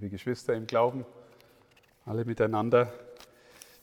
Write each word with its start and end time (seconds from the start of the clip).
liebe 0.00 0.12
Geschwister 0.12 0.54
im 0.54 0.66
Glauben, 0.66 1.04
alle 2.06 2.24
miteinander, 2.24 2.90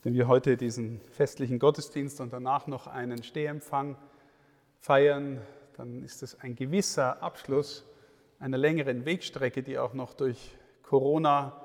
wenn 0.02 0.16
wir 0.16 0.28
heute 0.28 0.58
diesen 0.58 1.00
festlichen 1.12 1.60
Gottesdienst 1.60 2.20
und 2.22 2.34
danach 2.34 2.66
noch 2.66 2.88
einen 2.88 3.22
Stehempfang 3.22 3.96
feiern, 4.80 5.40
dann 5.76 6.02
ist 6.02 6.24
es 6.24 6.40
ein 6.40 6.56
gewisser 6.56 7.22
Abschluss 7.22 7.86
einer 8.40 8.58
längeren 8.58 9.06
Wegstrecke, 9.06 9.62
die 9.62 9.78
auch 9.78 9.94
noch 9.94 10.16
durch 10.16 10.58
Corona, 10.82 11.64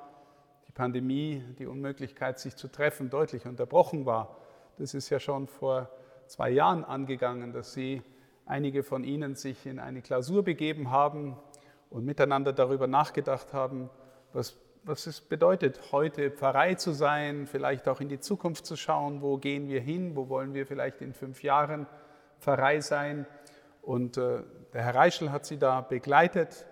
die 0.69 0.73
Pandemie, 0.73 1.43
die 1.59 1.65
Unmöglichkeit, 1.65 2.39
sich 2.39 2.55
zu 2.55 2.69
treffen, 2.69 3.09
deutlich 3.09 3.47
unterbrochen 3.47 4.05
war. 4.05 4.37
Das 4.77 4.93
ist 4.93 5.09
ja 5.09 5.19
schon 5.19 5.47
vor 5.47 5.89
zwei 6.27 6.51
Jahren 6.51 6.85
angegangen, 6.85 7.55
dass 7.55 7.73
Sie, 7.73 8.03
einige 8.45 8.83
von 8.83 9.03
Ihnen, 9.03 9.35
sich 9.35 9.65
in 9.65 9.79
eine 9.79 10.03
Klausur 10.03 10.45
begeben 10.45 10.91
haben 10.91 11.39
und 11.89 12.05
miteinander 12.05 12.53
darüber 12.53 12.87
nachgedacht 12.87 13.55
haben, 13.55 13.89
was, 14.33 14.57
was 14.85 15.07
es 15.07 15.21
bedeutet, 15.21 15.93
heute 15.93 16.31
Pfarrei 16.31 16.75
zu 16.75 16.93
sein, 16.93 17.47
vielleicht 17.47 17.89
auch 17.89 18.01
in 18.01 18.09
die 18.09 18.21
Zukunft 18.21 18.67
zu 18.67 18.77
schauen, 18.77 19.23
wo 19.23 19.37
gehen 19.37 19.69
wir 19.69 19.81
hin, 19.81 20.17
wo 20.17 20.29
wollen 20.29 20.55
wir 20.55 20.67
vielleicht 20.67 21.01
in 21.01 21.13
fünf 21.13 21.43
Jahren 21.43 21.87
Pfarrei 22.41 22.81
sein. 22.81 23.27
Und 23.83 24.17
äh, 24.17 24.43
der 24.73 24.83
Herr 24.83 24.95
Reichel 24.95 25.31
hat 25.31 25.47
sie 25.47 25.59
da 25.59 25.81
begleitet. 25.81 26.67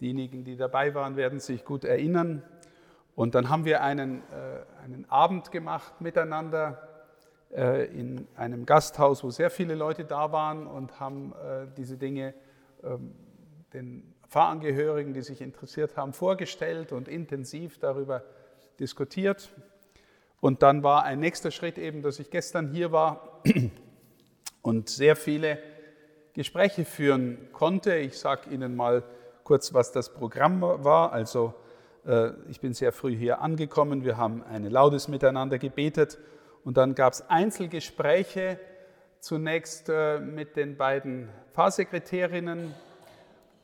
Diejenigen, 0.00 0.44
die 0.44 0.56
dabei 0.56 0.94
waren, 0.94 1.16
werden 1.16 1.40
sich 1.40 1.64
gut 1.64 1.84
erinnern. 1.84 2.42
Und 3.14 3.34
dann 3.34 3.48
haben 3.48 3.64
wir 3.64 3.82
einen, 3.82 4.22
äh, 4.32 4.82
einen 4.82 5.08
Abend 5.08 5.52
gemacht 5.52 6.00
miteinander 6.00 6.88
äh, 7.52 7.86
in 7.86 8.26
einem 8.36 8.66
Gasthaus, 8.66 9.22
wo 9.22 9.30
sehr 9.30 9.50
viele 9.50 9.74
Leute 9.74 10.04
da 10.04 10.32
waren 10.32 10.66
und 10.66 10.98
haben 10.98 11.32
äh, 11.32 11.66
diese 11.76 11.96
Dinge 11.96 12.34
ähm, 12.82 13.14
den 13.72 14.13
Pfarrangehörigen, 14.28 15.14
die 15.14 15.22
sich 15.22 15.40
interessiert 15.40 15.96
haben, 15.96 16.12
vorgestellt 16.12 16.92
und 16.92 17.08
intensiv 17.08 17.78
darüber 17.78 18.24
diskutiert. 18.78 19.50
Und 20.40 20.62
dann 20.62 20.82
war 20.82 21.04
ein 21.04 21.20
nächster 21.20 21.50
Schritt 21.50 21.78
eben, 21.78 22.02
dass 22.02 22.18
ich 22.18 22.30
gestern 22.30 22.68
hier 22.68 22.92
war 22.92 23.42
und 24.62 24.88
sehr 24.88 25.16
viele 25.16 25.58
Gespräche 26.34 26.84
führen 26.84 27.38
konnte. 27.52 27.94
Ich 27.96 28.18
sage 28.18 28.50
Ihnen 28.50 28.74
mal 28.74 29.04
kurz, 29.44 29.72
was 29.72 29.92
das 29.92 30.12
Programm 30.12 30.60
war. 30.60 31.12
Also 31.12 31.54
äh, 32.06 32.30
ich 32.50 32.60
bin 32.60 32.74
sehr 32.74 32.92
früh 32.92 33.16
hier 33.16 33.40
angekommen. 33.40 34.04
Wir 34.04 34.16
haben 34.16 34.42
eine 34.42 34.68
Laudes 34.68 35.08
miteinander 35.08 35.58
gebetet 35.58 36.18
und 36.64 36.76
dann 36.76 36.94
gab 36.94 37.12
es 37.12 37.28
Einzelgespräche 37.28 38.58
zunächst 39.20 39.88
äh, 39.88 40.18
mit 40.18 40.56
den 40.56 40.76
beiden 40.76 41.28
Pfarrsekretärinnen 41.52 42.74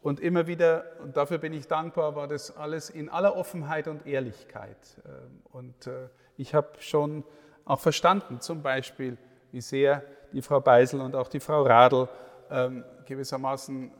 und 0.02 0.20
immer 0.20 0.46
wieder, 0.46 0.84
und 1.02 1.16
dafür 1.16 1.38
bin 1.38 1.52
ich 1.52 1.68
dankbar, 1.68 2.16
war 2.16 2.26
das 2.26 2.56
alles 2.56 2.90
in 2.90 3.08
aller 3.08 3.36
Offenheit 3.36 3.86
und 3.86 4.06
Ehrlichkeit. 4.06 4.76
Ähm, 5.04 5.42
und 5.52 5.86
äh, 5.86 6.08
ich 6.36 6.54
habe 6.54 6.68
schon 6.78 7.24
auch 7.64 7.80
verstanden, 7.80 8.40
zum 8.40 8.62
Beispiel, 8.62 9.18
wie 9.52 9.60
sehr 9.60 10.02
die 10.32 10.42
Frau 10.42 10.60
Beisel 10.60 11.00
und 11.00 11.14
auch 11.14 11.28
die 11.28 11.40
Frau 11.40 11.62
Radl 11.62 12.08
ähm, 12.50 12.84
gewissermaßen 13.04 13.88
äh, 13.88 13.90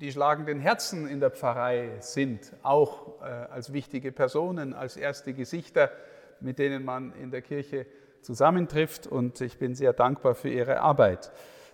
die 0.00 0.10
schlagenden 0.10 0.58
Herzen 0.58 1.06
in 1.06 1.20
der 1.20 1.30
Pfarrei 1.30 1.90
sind, 2.00 2.52
auch 2.62 3.20
äh, 3.20 3.24
als 3.24 3.72
wichtige 3.72 4.10
Personen, 4.10 4.74
als 4.74 4.96
erste 4.96 5.34
Gesichter, 5.34 5.90
mit 6.40 6.58
denen 6.58 6.84
man 6.84 7.12
in 7.14 7.30
der 7.30 7.42
Kirche 7.42 7.86
zusammentrifft. 8.22 9.06
Und 9.06 9.40
ich 9.40 9.58
bin 9.58 9.74
sehr 9.74 9.92
dankbar 9.92 10.34
für 10.34 10.48
ihre 10.48 10.80
Arbeit. 10.80 11.30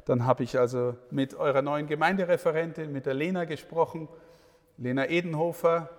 Dann 0.09 0.25
habe 0.25 0.43
ich 0.43 0.59
also 0.59 0.97
mit 1.11 1.35
eurer 1.35 1.61
neuen 1.61 1.87
Gemeindereferentin, 1.87 2.91
mit 2.91 3.05
der 3.05 3.13
Lena 3.13 3.45
gesprochen. 3.45 4.09
Lena 4.79 5.07
Edenhofer, 5.07 5.91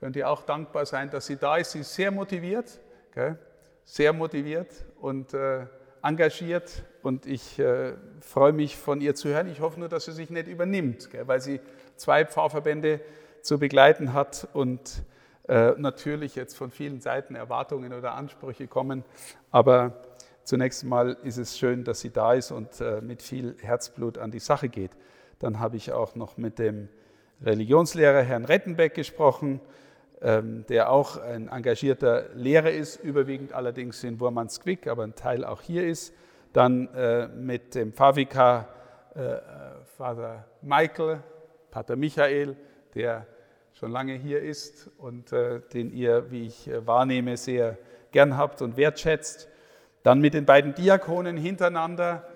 könnt 0.00 0.16
ihr 0.16 0.28
auch 0.28 0.42
dankbar 0.42 0.86
sein, 0.86 1.08
dass 1.10 1.26
sie 1.26 1.36
da 1.36 1.58
ist. 1.58 1.70
Sie 1.70 1.78
ist 1.78 1.94
sehr 1.94 2.10
motiviert, 2.10 2.80
gell? 3.14 3.38
sehr 3.84 4.12
motiviert 4.12 4.84
und 5.00 5.34
äh, 5.34 5.66
engagiert. 6.02 6.82
Und 7.04 7.26
ich 7.26 7.60
äh, 7.60 7.92
freue 8.22 8.52
mich 8.52 8.76
von 8.76 9.00
ihr 9.00 9.14
zu 9.14 9.28
hören. 9.28 9.46
Ich 9.46 9.60
hoffe 9.60 9.78
nur, 9.78 9.88
dass 9.88 10.06
sie 10.06 10.12
sich 10.12 10.30
nicht 10.30 10.48
übernimmt, 10.48 11.12
gell? 11.12 11.28
weil 11.28 11.40
sie 11.40 11.60
zwei 11.94 12.24
Pfarrverbände 12.24 13.00
zu 13.40 13.60
begleiten 13.60 14.14
hat 14.14 14.48
und 14.52 15.04
äh, 15.46 15.74
natürlich 15.76 16.34
jetzt 16.34 16.56
von 16.56 16.72
vielen 16.72 17.00
Seiten 17.00 17.36
Erwartungen 17.36 17.92
oder 17.92 18.14
Ansprüche 18.14 18.66
kommen. 18.66 19.04
Aber 19.52 20.02
Zunächst 20.44 20.84
mal 20.84 21.16
ist 21.22 21.38
es 21.38 21.58
schön, 21.58 21.84
dass 21.84 22.00
sie 22.00 22.10
da 22.10 22.34
ist 22.34 22.50
und 22.50 22.78
äh, 22.82 23.00
mit 23.00 23.22
viel 23.22 23.56
Herzblut 23.62 24.18
an 24.18 24.30
die 24.30 24.40
Sache 24.40 24.68
geht. 24.68 24.90
Dann 25.38 25.58
habe 25.58 25.78
ich 25.78 25.90
auch 25.92 26.14
noch 26.16 26.36
mit 26.36 26.58
dem 26.58 26.90
Religionslehrer 27.42 28.20
Herrn 28.20 28.44
Rettenbeck 28.44 28.92
gesprochen, 28.92 29.62
ähm, 30.20 30.66
der 30.68 30.90
auch 30.90 31.16
ein 31.16 31.48
engagierter 31.48 32.26
Lehrer 32.34 32.70
ist, 32.70 33.02
überwiegend 33.02 33.54
allerdings 33.54 34.04
in 34.04 34.20
Wurmansquick, 34.20 34.86
aber 34.86 35.04
ein 35.04 35.14
Teil 35.14 35.46
auch 35.46 35.62
hier 35.62 35.86
ist. 35.86 36.12
Dann 36.52 36.88
äh, 36.94 37.26
mit 37.28 37.74
dem 37.74 37.94
Pfarrvikar 37.94 38.68
äh, 39.14 39.36
Vater 39.96 40.44
Michael, 40.60 41.20
Pater 41.70 41.96
Michael, 41.96 42.54
der 42.94 43.26
schon 43.72 43.90
lange 43.90 44.12
hier 44.12 44.42
ist 44.42 44.90
und 44.98 45.32
den 45.32 45.90
ihr, 45.90 46.30
wie 46.30 46.46
ich 46.46 46.70
wahrnehme, 46.84 47.36
sehr 47.36 47.76
gern 48.12 48.36
habt 48.36 48.62
und 48.62 48.76
wertschätzt. 48.76 49.48
Dann 50.04 50.20
mit 50.20 50.34
den 50.34 50.44
beiden 50.44 50.74
Diakonen 50.74 51.38
hintereinander, 51.38 52.28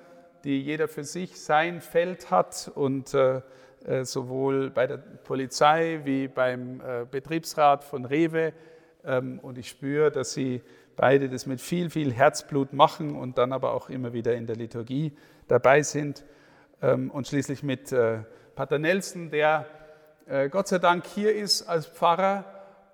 die 0.43 0.62
jeder 0.62 0.89
für 0.89 1.05
sich 1.05 1.39
sein 1.39 1.83
Feld 1.83 2.31
hat 2.31 2.73
und 2.75 3.12
äh, 3.12 3.43
äh, 3.84 4.05
sowohl 4.06 4.71
bei 4.71 4.87
der 4.87 4.97
Polizei 4.97 6.01
wie 6.05 6.29
beim 6.29 6.81
äh, 6.81 7.05
Betriebsrat 7.09 7.84
von 7.84 8.06
Rewe. 8.06 8.55
Ähm, 9.05 9.39
und 9.41 9.59
ich 9.59 9.69
spüre, 9.69 10.11
dass 10.11 10.33
sie 10.33 10.62
beide 10.97 11.29
das 11.29 11.45
mit 11.45 11.61
viel, 11.61 11.91
viel 11.91 12.11
Herzblut 12.11 12.73
machen 12.73 13.15
und 13.15 13.37
dann 13.37 13.53
aber 13.53 13.75
auch 13.75 13.91
immer 13.91 14.15
wieder 14.15 14.35
in 14.35 14.47
der 14.47 14.56
Liturgie 14.56 15.12
dabei 15.47 15.83
sind. 15.83 16.25
Ähm, 16.81 17.11
und 17.11 17.29
schließlich 17.29 17.62
mit 17.62 17.93
äh, 17.93 18.21
Pater 18.55 18.79
Nelson, 18.79 19.29
der 19.29 19.67
äh, 20.27 20.49
Gott 20.49 20.69
sei 20.69 20.79
Dank 20.79 21.06
hier 21.06 21.35
ist 21.35 21.69
als 21.69 21.87
Pfarrer 21.87 22.47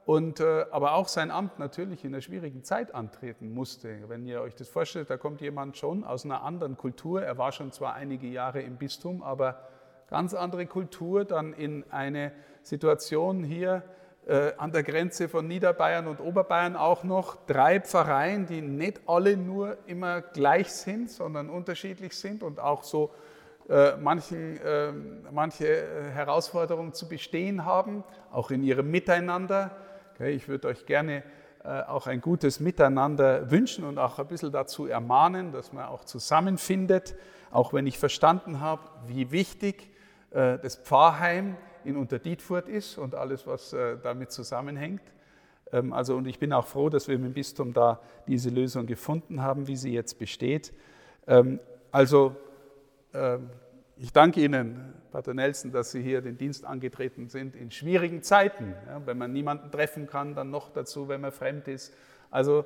und 0.06 0.40
äh, 0.40 0.66
aber 0.70 0.94
auch 0.94 1.08
sein 1.08 1.30
Amt 1.30 1.58
natürlich 1.58 2.04
in 2.04 2.12
einer 2.12 2.20
schwierigen 2.20 2.62
Zeit 2.62 2.94
antreten 2.94 3.52
musste. 3.52 4.08
Wenn 4.08 4.26
ihr 4.26 4.42
euch 4.42 4.54
das 4.54 4.68
vorstellt, 4.68 5.08
da 5.08 5.16
kommt 5.16 5.40
jemand 5.40 5.78
schon 5.78 6.04
aus 6.04 6.24
einer 6.24 6.42
anderen 6.42 6.76
Kultur. 6.76 7.22
Er 7.22 7.38
war 7.38 7.52
schon 7.52 7.72
zwar 7.72 7.94
einige 7.94 8.26
Jahre 8.26 8.60
im 8.60 8.76
Bistum, 8.76 9.22
aber 9.22 9.60
ganz 10.08 10.34
andere 10.34 10.66
Kultur, 10.66 11.24
dann 11.24 11.54
in 11.54 11.84
eine 11.90 12.32
Situation 12.62 13.44
hier 13.44 13.82
äh, 14.26 14.52
an 14.58 14.72
der 14.72 14.82
Grenze 14.82 15.28
von 15.28 15.48
Niederbayern 15.48 16.06
und 16.06 16.20
Oberbayern 16.20 16.76
auch 16.76 17.02
noch. 17.02 17.36
Drei 17.46 17.80
Pfarreien, 17.80 18.46
die 18.46 18.60
nicht 18.60 19.00
alle 19.06 19.38
nur 19.38 19.78
immer 19.86 20.20
gleich 20.20 20.70
sind, 20.70 21.10
sondern 21.10 21.48
unterschiedlich 21.48 22.16
sind 22.16 22.42
und 22.42 22.60
auch 22.60 22.82
so 22.82 23.10
äh, 23.70 23.96
manchen, 23.96 24.58
äh, 24.60 24.92
manche 25.30 26.10
Herausforderungen 26.12 26.92
zu 26.92 27.08
bestehen 27.08 27.64
haben, 27.64 28.04
auch 28.30 28.50
in 28.50 28.62
ihrem 28.62 28.90
Miteinander. 28.90 29.74
Ich 30.20 30.48
würde 30.48 30.68
euch 30.68 30.86
gerne 30.86 31.22
äh, 31.64 31.82
auch 31.82 32.06
ein 32.06 32.20
gutes 32.20 32.60
Miteinander 32.60 33.50
wünschen 33.50 33.84
und 33.84 33.98
auch 33.98 34.18
ein 34.18 34.26
bisschen 34.26 34.52
dazu 34.52 34.86
ermahnen, 34.86 35.50
dass 35.50 35.72
man 35.72 35.86
auch 35.86 36.04
zusammenfindet, 36.04 37.16
auch 37.50 37.72
wenn 37.72 37.86
ich 37.86 37.98
verstanden 37.98 38.60
habe, 38.60 38.82
wie 39.06 39.30
wichtig 39.30 39.90
äh, 40.30 40.58
das 40.58 40.76
Pfarrheim 40.76 41.56
in 41.84 41.96
Unterdietfurt 41.96 42.68
ist 42.68 42.98
und 42.98 43.14
alles, 43.14 43.46
was 43.46 43.72
äh, 43.72 43.96
damit 44.02 44.30
zusammenhängt. 44.30 45.02
Ähm, 45.72 45.92
also, 45.92 46.16
und 46.16 46.26
ich 46.26 46.38
bin 46.38 46.52
auch 46.52 46.66
froh, 46.66 46.88
dass 46.88 47.08
wir 47.08 47.16
im 47.16 47.32
Bistum 47.32 47.72
da 47.72 48.00
diese 48.26 48.50
Lösung 48.50 48.86
gefunden 48.86 49.42
haben, 49.42 49.66
wie 49.66 49.76
sie 49.76 49.92
jetzt 49.92 50.18
besteht. 50.18 50.72
Ähm, 51.26 51.60
also 51.90 52.36
ähm, 53.14 53.50
ich 53.96 54.12
danke 54.12 54.40
Ihnen, 54.40 54.92
Pater 55.12 55.34
Nelson, 55.34 55.70
dass 55.70 55.92
Sie 55.92 56.02
hier 56.02 56.20
den 56.20 56.36
Dienst 56.36 56.64
angetreten 56.64 57.28
sind 57.28 57.54
in 57.54 57.70
schwierigen 57.70 58.22
Zeiten. 58.22 58.74
Ja, 58.86 59.00
wenn 59.06 59.16
man 59.18 59.32
niemanden 59.32 59.70
treffen 59.70 60.06
kann, 60.06 60.34
dann 60.34 60.50
noch 60.50 60.70
dazu, 60.70 61.08
wenn 61.08 61.20
man 61.20 61.30
fremd 61.30 61.68
ist. 61.68 61.94
Also 62.30 62.64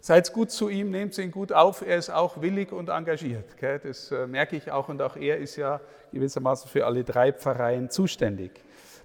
seid 0.00 0.32
gut 0.32 0.50
zu 0.50 0.68
ihm, 0.68 0.90
nehmt 0.90 1.16
ihn 1.18 1.30
gut 1.30 1.52
auf. 1.52 1.82
Er 1.86 1.96
ist 1.96 2.10
auch 2.10 2.40
willig 2.40 2.72
und 2.72 2.88
engagiert. 2.88 3.56
Gell? 3.58 3.78
Das 3.78 4.10
äh, 4.10 4.26
merke 4.26 4.56
ich 4.56 4.70
auch. 4.72 4.88
Und 4.88 5.00
auch 5.00 5.16
er 5.16 5.38
ist 5.38 5.56
ja 5.56 5.80
gewissermaßen 6.12 6.68
für 6.68 6.84
alle 6.86 7.04
drei 7.04 7.32
Pfarreien 7.32 7.88
zuständig. 7.88 8.50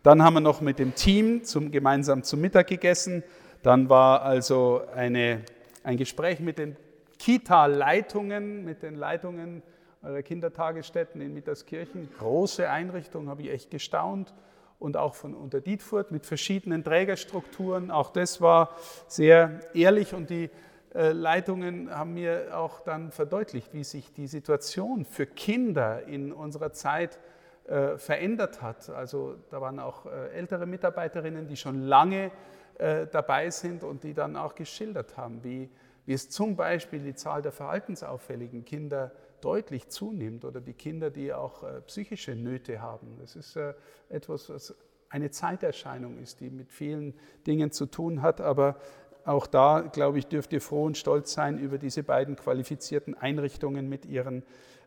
Dann 0.04 0.24
haben 0.24 0.34
wir 0.34 0.42
noch 0.42 0.62
mit 0.62 0.80
dem 0.80 0.96
Team 0.96 1.44
zum, 1.44 1.70
gemeinsam 1.70 2.24
zum 2.24 2.42
Mittag 2.42 2.68
gegessen. 2.68 3.24
Dann 3.62 3.90
war 3.90 4.24
also 4.24 4.82
eine, 4.96 5.42
ein 5.84 5.98
Gespräch 5.98 6.40
mit 6.40 6.58
den 6.58 6.76
Kita-Leitungen, 7.20 8.66
mit 8.66 8.82
den 8.82 8.96
Leitungen 8.96 9.62
eurer 10.04 10.22
Kindertagesstätten 10.22 11.22
in 11.22 11.34
Mitterskirchen. 11.34 12.10
Große 12.18 12.70
Einrichtung, 12.70 13.30
habe 13.30 13.44
ich 13.44 13.52
echt 13.52 13.72
gestaunt. 13.72 14.34
Und 14.80 14.98
auch 14.98 15.14
von 15.14 15.36
Unterdietfurt 15.36 16.12
mit 16.12 16.26
verschiedenen 16.26 16.84
Trägerstrukturen. 16.84 17.92
Auch 17.92 18.10
das 18.10 18.42
war 18.42 18.76
sehr 19.08 19.60
ehrlich 19.76 20.16
und 20.16 20.32
die 20.32 20.50
äh, 20.96 21.12
Leitungen 21.12 21.96
haben 21.96 22.16
mir 22.16 22.58
auch 22.58 22.80
dann 22.80 23.12
verdeutlicht, 23.12 23.74
wie 23.74 23.84
sich 23.84 24.12
die 24.12 24.26
Situation 24.26 25.06
für 25.06 25.28
Kinder 25.28 26.04
in 26.08 26.34
unserer 26.34 26.72
Zeit 26.74 27.20
äh, 27.66 27.98
verändert 27.98 28.62
hat. 28.64 28.90
Also 28.90 29.36
da 29.52 29.62
waren 29.62 29.80
auch 29.80 30.08
äh, 30.08 30.32
ältere 30.32 30.66
Mitarbeiterinnen, 30.66 31.48
die 31.48 31.56
schon 31.56 31.84
lange 31.84 32.32
äh, 32.80 33.06
dabei 33.06 33.52
sind 33.52 33.84
und 33.84 34.04
die 34.04 34.16
dann 34.16 34.36
auch 34.36 34.56
geschildert 34.56 35.16
haben, 35.16 35.44
wie, 35.44 35.70
wie 36.06 36.14
es 36.14 36.30
zum 36.30 36.56
Beispiel 36.56 37.00
die 37.00 37.14
Zahl 37.14 37.44
der 37.44 37.52
verhaltensauffälligen 37.52 38.66
Kinder 38.66 39.12
deutlich 39.42 39.90
zunimmt 39.90 40.46
oder 40.46 40.62
die 40.62 40.74
Kinder, 40.74 41.10
die 41.10 41.34
auch 41.34 41.64
äh, 41.64 41.82
psychische 41.82 42.36
Nöte 42.36 42.82
haben. 42.82 43.18
Das 43.20 43.36
ist 43.36 43.56
äh, 43.56 43.74
etwas, 44.10 44.50
was 44.50 44.76
eine 45.10 45.30
Zeiterscheinung 45.30 46.18
ist, 46.18 46.40
die 46.40 46.50
mit 46.50 46.72
vielen 46.72 47.14
Dingen 47.46 47.72
zu 47.72 47.86
tun 47.86 48.22
hat, 48.22 48.40
aber 48.40 48.78
auch 49.26 49.46
da, 49.46 49.82
glaube 49.82 50.18
ich, 50.18 50.28
dürft 50.28 50.52
ihr 50.54 50.62
froh 50.62 50.86
und 50.86 50.98
stolz 50.98 51.34
sein 51.34 51.60
über 51.60 51.78
diese 51.78 52.04
beiden 52.04 52.36
qualifizierten 52.36 53.14
Einrichtungen 53.14 53.88
mit 53.88 54.06
ihren 54.06 54.44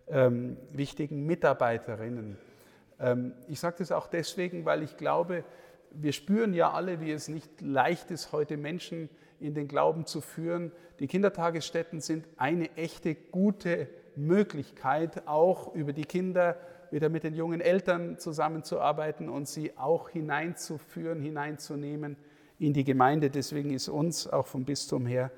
ähm, 0.09 0.57
wichtigen 0.73 1.25
Mitarbeiterinnen. 1.25 2.39
Ähm, 2.99 3.35
ich 3.49 3.61
sage 3.61 3.77
das 3.79 3.93
auch 3.93 4.07
deswegen, 4.07 4.65
weil 4.65 4.83
ich 4.83 4.97
glaube, 4.97 5.45
wir 5.91 6.13
spüren 6.13 6.55
ja 6.55 6.73
alle, 6.73 7.01
wie 7.01 7.13
es 7.13 7.29
nicht 7.29 7.61
leicht 7.61 8.11
ist, 8.11 8.33
heute 8.33 8.57
Menschen 8.57 9.09
in 9.39 9.55
den 9.55 9.69
Glauben 9.69 10.07
zu 10.07 10.21
führen. 10.21 10.73
Die 10.99 11.07
Kindertagesstätten 11.07 12.01
sind 12.01 12.27
eine 12.37 12.77
echte, 12.77 13.15
gute 13.15 13.89
Möglichkeit, 14.17 15.27
auch 15.27 15.75
über 15.75 15.93
die 15.93 16.05
Kinder 16.05 16.57
wieder 16.91 17.09
mit 17.09 17.25
den 17.25 17.35
jungen 17.35 17.61
Eltern 17.61 18.19
zusammenzuarbeiten 18.19 19.29
und 19.29 19.49
sie 19.49 19.77
auch 19.77 20.09
hineinzuführen, 20.09 21.21
hineinzunehmen 21.21 22.17
in 22.59 22.73
die 22.73 22.85
Gemeinde. 22.85 23.31
Deswegen 23.31 23.71
ist 23.71 23.89
uns 23.89 24.27
auch 24.27 24.47
vom 24.47 24.65
Bistum 24.65 25.07
her 25.07 25.31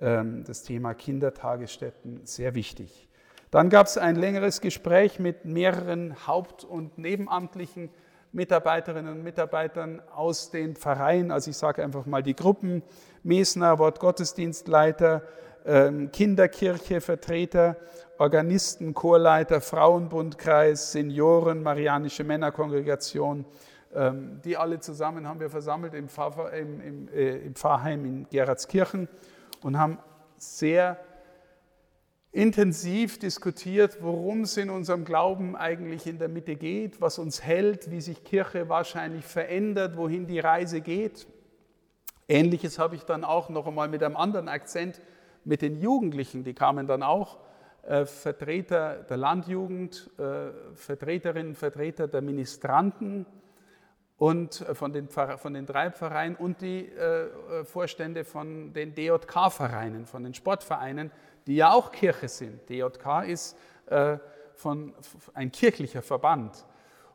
ähm, 0.00 0.44
das 0.44 0.62
Thema 0.62 0.94
Kindertagesstätten 0.94 2.20
sehr 2.24 2.54
wichtig. 2.54 3.08
Dann 3.50 3.68
gab 3.68 3.86
es 3.86 3.98
ein 3.98 4.16
längeres 4.16 4.60
Gespräch 4.60 5.20
mit 5.20 5.44
mehreren 5.44 6.26
haupt- 6.26 6.64
und 6.64 6.98
nebenamtlichen 6.98 7.90
Mitarbeiterinnen 8.32 9.12
und 9.12 9.22
Mitarbeitern 9.22 10.02
aus 10.12 10.50
den 10.50 10.74
Pfarreien, 10.74 11.30
also 11.30 11.50
ich 11.50 11.56
sage 11.56 11.84
einfach 11.84 12.04
mal 12.04 12.22
die 12.22 12.34
Gruppen, 12.34 12.82
Mesner, 13.22 13.78
Wortgottesdienstleiter, 13.78 15.22
Kinderkirche, 15.64 17.00
Vertreter, 17.00 17.76
Organisten, 18.18 18.92
Chorleiter, 18.94 19.60
Frauenbundkreis, 19.60 20.92
Senioren, 20.92 21.62
Marianische 21.62 22.22
Männerkongregation, 22.22 23.46
ähm, 23.94 24.40
die 24.44 24.56
alle 24.56 24.80
zusammen 24.80 25.26
haben 25.26 25.40
wir 25.40 25.50
versammelt 25.50 25.94
im, 25.94 26.08
äh, 27.14 27.36
im 27.38 27.54
Pfarrheim 27.54 28.04
in 28.04 28.26
Geratskirchen 28.28 29.08
und 29.62 29.78
haben 29.78 29.98
sehr 30.36 30.98
intensiv 32.30 33.18
diskutiert, 33.18 33.98
worum 34.00 34.42
es 34.42 34.56
in 34.56 34.68
unserem 34.68 35.04
Glauben 35.04 35.56
eigentlich 35.56 36.06
in 36.06 36.18
der 36.18 36.28
Mitte 36.28 36.56
geht, 36.56 37.00
was 37.00 37.18
uns 37.18 37.42
hält, 37.42 37.90
wie 37.90 38.00
sich 38.00 38.24
Kirche 38.24 38.68
wahrscheinlich 38.68 39.24
verändert, 39.24 39.96
wohin 39.96 40.26
die 40.26 40.40
Reise 40.40 40.80
geht. 40.80 41.26
Ähnliches 42.28 42.78
habe 42.78 42.96
ich 42.96 43.04
dann 43.04 43.22
auch 43.22 43.48
noch 43.48 43.66
einmal 43.66 43.88
mit 43.88 44.02
einem 44.02 44.16
anderen 44.16 44.48
Akzent 44.48 45.00
mit 45.44 45.62
den 45.62 45.80
Jugendlichen, 45.80 46.44
die 46.44 46.54
kamen 46.54 46.86
dann 46.86 47.02
auch, 47.02 47.38
äh, 47.82 48.06
Vertreter 48.06 49.04
der 49.08 49.16
Landjugend, 49.16 50.10
äh, 50.18 50.74
Vertreterinnen, 50.74 51.54
Vertreter 51.54 52.08
der 52.08 52.22
Ministranten, 52.22 53.26
und 54.16 54.60
äh, 54.60 54.74
von 54.74 54.92
den, 54.92 55.08
von 55.08 55.54
den 55.54 55.66
drei 55.66 55.90
Pfarreien 55.90 56.36
und 56.36 56.60
die 56.60 56.88
äh, 56.88 57.24
äh 57.24 57.64
Vorstände 57.64 58.24
von 58.24 58.72
den 58.72 58.94
DJK-Vereinen, 58.94 60.06
von 60.06 60.22
den 60.24 60.34
Sportvereinen, 60.34 61.10
die 61.46 61.56
ja 61.56 61.72
auch 61.72 61.92
Kirche 61.92 62.28
sind. 62.28 62.68
DJK 62.68 63.24
ist 63.26 63.56
äh, 63.86 64.18
von, 64.54 64.94
ein 65.34 65.50
kirchlicher 65.50 66.02
Verband. 66.02 66.64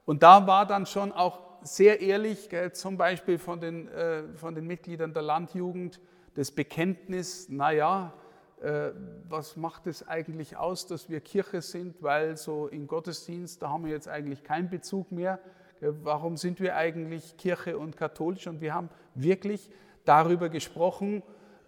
Und 0.05 0.23
da 0.23 0.45
war 0.45 0.65
dann 0.65 0.85
schon 0.85 1.11
auch 1.11 1.39
sehr 1.61 2.01
ehrlich, 2.01 2.49
gell, 2.49 2.71
zum 2.73 2.97
Beispiel 2.97 3.37
von 3.37 3.59
den, 3.59 3.89
von 4.35 4.55
den 4.55 4.65
Mitgliedern 4.65 5.13
der 5.13 5.23
Landjugend, 5.23 5.99
das 6.39 6.51
Bekenntnis, 6.51 7.49
naja, 7.49 8.13
äh, 8.61 8.91
was 9.27 9.57
macht 9.57 9.87
es 9.87 10.07
eigentlich 10.07 10.57
aus, 10.57 10.87
dass 10.87 11.09
wir 11.09 11.19
Kirche 11.21 11.61
sind, 11.61 12.01
weil 12.01 12.37
so 12.37 12.67
im 12.67 12.87
Gottesdienst, 12.87 13.61
da 13.61 13.69
haben 13.69 13.85
wir 13.85 13.91
jetzt 13.91 14.07
eigentlich 14.07 14.43
keinen 14.43 14.69
Bezug 14.69 15.11
mehr 15.11 15.39
warum 15.81 16.37
sind 16.37 16.59
wir 16.59 16.75
eigentlich 16.75 17.37
Kirche 17.37 17.77
und 17.77 17.97
katholisch? 17.97 18.47
Und 18.47 18.61
wir 18.61 18.73
haben 18.73 18.89
wirklich 19.15 19.69
darüber 20.05 20.49
gesprochen, 20.49 21.23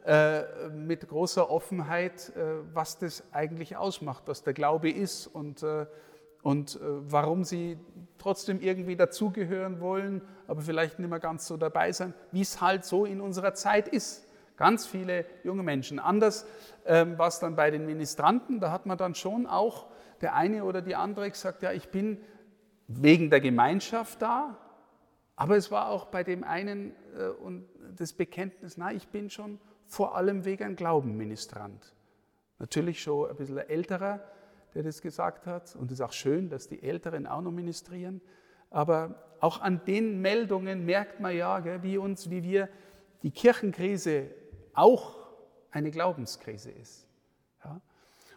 äh, 0.05 0.69
mit 0.69 1.07
großer 1.07 1.49
Offenheit, 1.49 2.35
äh, 2.35 2.41
was 2.73 2.97
das 2.97 3.23
eigentlich 3.31 3.77
ausmacht, 3.77 4.23
was 4.25 4.43
der 4.43 4.53
Glaube 4.53 4.89
ist 4.89 5.27
und, 5.27 5.61
äh, 5.63 5.85
und 6.43 6.79
warum 6.81 7.43
sie 7.43 7.77
trotzdem 8.17 8.61
irgendwie 8.61 8.95
dazugehören 8.95 9.79
wollen, 9.79 10.23
aber 10.47 10.61
vielleicht 10.61 10.97
nicht 10.97 11.07
mehr 11.07 11.19
ganz 11.19 11.45
so 11.45 11.55
dabei 11.55 11.91
sein, 11.91 12.15
wie 12.31 12.41
es 12.41 12.59
halt 12.59 12.83
so 12.83 13.05
in 13.05 13.21
unserer 13.21 13.53
Zeit 13.53 13.87
ist. 13.87 14.25
Ganz 14.61 14.85
viele 14.85 15.25
junge 15.43 15.63
Menschen. 15.63 15.97
Anders 15.97 16.45
ähm, 16.85 17.17
war 17.17 17.29
es 17.29 17.39
dann 17.39 17.55
bei 17.55 17.71
den 17.71 17.87
Ministranten, 17.87 18.59
da 18.59 18.71
hat 18.71 18.85
man 18.85 18.95
dann 18.95 19.15
schon 19.15 19.47
auch 19.47 19.87
der 20.21 20.35
eine 20.35 20.65
oder 20.65 20.83
die 20.83 20.93
andere 20.93 21.31
gesagt, 21.31 21.63
ja, 21.63 21.71
ich 21.71 21.89
bin 21.89 22.19
wegen 22.85 23.31
der 23.31 23.41
Gemeinschaft 23.41 24.21
da, 24.21 24.55
aber 25.35 25.57
es 25.57 25.71
war 25.71 25.89
auch 25.89 26.05
bei 26.05 26.23
dem 26.23 26.43
einen 26.43 26.93
äh, 27.17 27.29
und 27.29 27.67
das 27.97 28.13
Bekenntnis, 28.13 28.77
na, 28.77 28.93
ich 28.93 29.07
bin 29.07 29.31
schon 29.31 29.59
vor 29.87 30.15
allem 30.15 30.45
wegen 30.45 30.75
Glauben 30.75 31.17
Ministrant. 31.17 31.95
Natürlich 32.59 33.01
schon 33.01 33.31
ein 33.31 33.35
bisschen 33.37 33.57
älterer, 33.57 34.19
der 34.75 34.83
das 34.83 35.01
gesagt 35.01 35.47
hat. 35.47 35.75
Und 35.75 35.87
es 35.87 35.93
ist 35.93 36.01
auch 36.01 36.13
schön, 36.13 36.49
dass 36.49 36.67
die 36.67 36.83
Älteren 36.83 37.25
auch 37.25 37.41
noch 37.41 37.51
ministrieren. 37.51 38.21
Aber 38.69 39.15
auch 39.39 39.59
an 39.59 39.83
den 39.85 40.21
Meldungen 40.21 40.85
merkt 40.85 41.19
man 41.19 41.35
ja, 41.35 41.61
gell, 41.61 41.81
wie 41.81 41.97
uns, 41.97 42.29
wie 42.29 42.43
wir 42.43 42.69
die 43.23 43.31
Kirchenkrise 43.31 44.29
auch 44.73 45.15
eine 45.71 45.91
Glaubenskrise 45.91 46.71
ist. 46.71 47.07
Ja? 47.63 47.79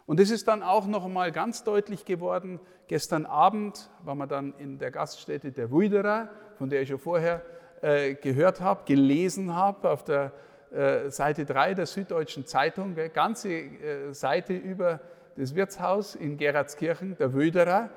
Und 0.05 0.19
es 0.19 0.29
ist 0.29 0.47
dann 0.47 0.63
auch 0.63 0.85
noch 0.85 1.05
einmal 1.05 1.31
ganz 1.31 1.63
deutlich 1.63 2.05
geworden, 2.05 2.59
gestern 2.87 3.25
Abend 3.25 3.89
waren 4.03 4.17
wir 4.17 4.27
dann 4.27 4.53
in 4.57 4.77
der 4.77 4.91
Gaststätte 4.91 5.51
der 5.51 5.71
Wuidera, 5.71 6.29
von 6.57 6.69
der 6.69 6.81
ich 6.81 6.89
schon 6.89 6.99
vorher 6.99 7.41
äh, 7.81 8.13
gehört 8.15 8.61
habe, 8.61 8.83
gelesen 8.85 9.55
habe, 9.55 9.89
auf 9.89 10.03
der 10.03 10.31
äh, 10.71 11.09
Seite 11.09 11.45
3 11.45 11.73
der 11.73 11.85
Süddeutschen 11.85 12.45
Zeitung, 12.45 12.95
gell, 12.95 13.09
ganze 13.09 13.49
äh, 13.49 14.13
Seite 14.13 14.53
über 14.53 14.99
das 15.35 15.55
Wirtshaus 15.55 16.15
in 16.15 16.37
Geratskirchen, 16.37 17.17
der 17.17 17.33
Wuidera. 17.33 17.89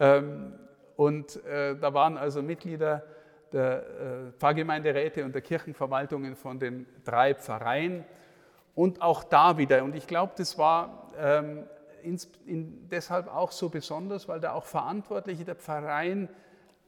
Ähm, 0.00 0.54
und 0.96 1.44
äh, 1.44 1.76
da 1.76 1.94
waren 1.94 2.16
also 2.16 2.42
Mitglieder 2.42 3.04
der 3.54 3.78
äh, 3.78 4.32
Pfarrgemeinderäte 4.38 5.24
und 5.24 5.32
der 5.34 5.40
Kirchenverwaltungen 5.40 6.34
von 6.34 6.58
den 6.58 6.86
drei 7.04 7.34
Pfarreien. 7.34 8.04
Und 8.74 9.00
auch 9.00 9.22
da 9.22 9.56
wieder, 9.56 9.84
und 9.84 9.94
ich 9.94 10.08
glaube, 10.08 10.32
das 10.36 10.58
war 10.58 11.12
ähm, 11.16 11.64
ins, 12.02 12.28
in, 12.44 12.88
deshalb 12.90 13.32
auch 13.32 13.52
so 13.52 13.68
besonders, 13.68 14.28
weil 14.28 14.40
da 14.40 14.52
auch 14.52 14.64
Verantwortliche 14.64 15.44
der 15.44 15.54
Pfarreien 15.54 16.28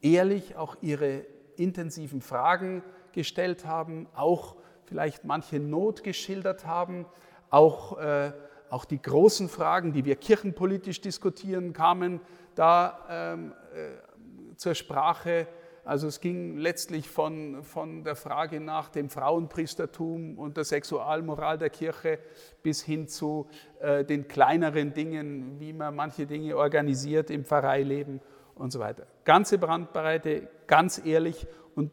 ehrlich 0.02 0.56
auch 0.56 0.76
ihre 0.80 1.24
intensiven 1.56 2.20
Fragen 2.20 2.82
gestellt 3.12 3.64
haben, 3.64 4.08
auch 4.14 4.56
vielleicht 4.84 5.24
manche 5.24 5.60
Not 5.60 6.02
geschildert 6.02 6.66
haben, 6.66 7.06
auch, 7.48 7.96
äh, 7.98 8.32
auch 8.70 8.84
die 8.84 9.00
großen 9.00 9.48
Fragen, 9.48 9.92
die 9.92 10.04
wir 10.04 10.16
kirchenpolitisch 10.16 11.00
diskutieren, 11.00 11.72
kamen 11.72 12.20
da 12.56 13.06
ähm, 13.08 13.52
äh, 13.72 14.56
zur 14.56 14.74
Sprache 14.74 15.46
also 15.86 16.08
es 16.08 16.20
ging 16.20 16.56
letztlich 16.56 17.08
von, 17.08 17.62
von 17.62 18.02
der 18.02 18.16
Frage 18.16 18.58
nach 18.58 18.88
dem 18.88 19.08
Frauenpriestertum 19.08 20.36
und 20.36 20.56
der 20.56 20.64
Sexualmoral 20.64 21.58
der 21.58 21.70
Kirche 21.70 22.18
bis 22.64 22.82
hin 22.82 23.06
zu 23.06 23.46
äh, 23.78 24.04
den 24.04 24.26
kleineren 24.26 24.94
Dingen, 24.94 25.60
wie 25.60 25.72
man 25.72 25.94
manche 25.94 26.26
Dinge 26.26 26.56
organisiert 26.56 27.30
im 27.30 27.44
Pfarreileben 27.44 28.20
und 28.56 28.72
so 28.72 28.80
weiter. 28.80 29.06
Ganze 29.24 29.58
Brandbreite, 29.58 30.48
ganz 30.66 31.00
ehrlich 31.06 31.46
und 31.76 31.92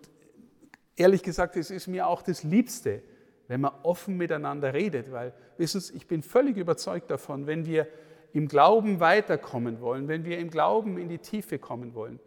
ehrlich 0.95 1.21
gesagt, 1.21 1.55
es 1.55 1.69
ist 1.69 1.85
mir 1.85 2.07
auch 2.07 2.23
das 2.23 2.41
Liebste, 2.43 3.03
wenn 3.47 3.61
man 3.61 3.73
offen 3.83 4.17
miteinander 4.17 4.73
redet, 4.73 5.11
weil, 5.11 5.33
wissen 5.57 5.79
Sie, 5.79 5.95
ich 5.95 6.07
bin 6.07 6.23
völlig 6.23 6.57
überzeugt 6.57 7.11
davon, 7.11 7.45
wenn 7.45 7.67
wir 7.67 7.87
im 8.31 8.47
Glauben 8.47 8.99
weiterkommen 8.99 9.81
wollen, 9.81 10.07
wenn 10.07 10.25
wir 10.25 10.39
im 10.39 10.49
Glauben 10.49 10.97
in 10.97 11.09
die 11.09 11.19
Tiefe 11.19 11.59
kommen 11.59 11.93
wollen, 11.93 12.19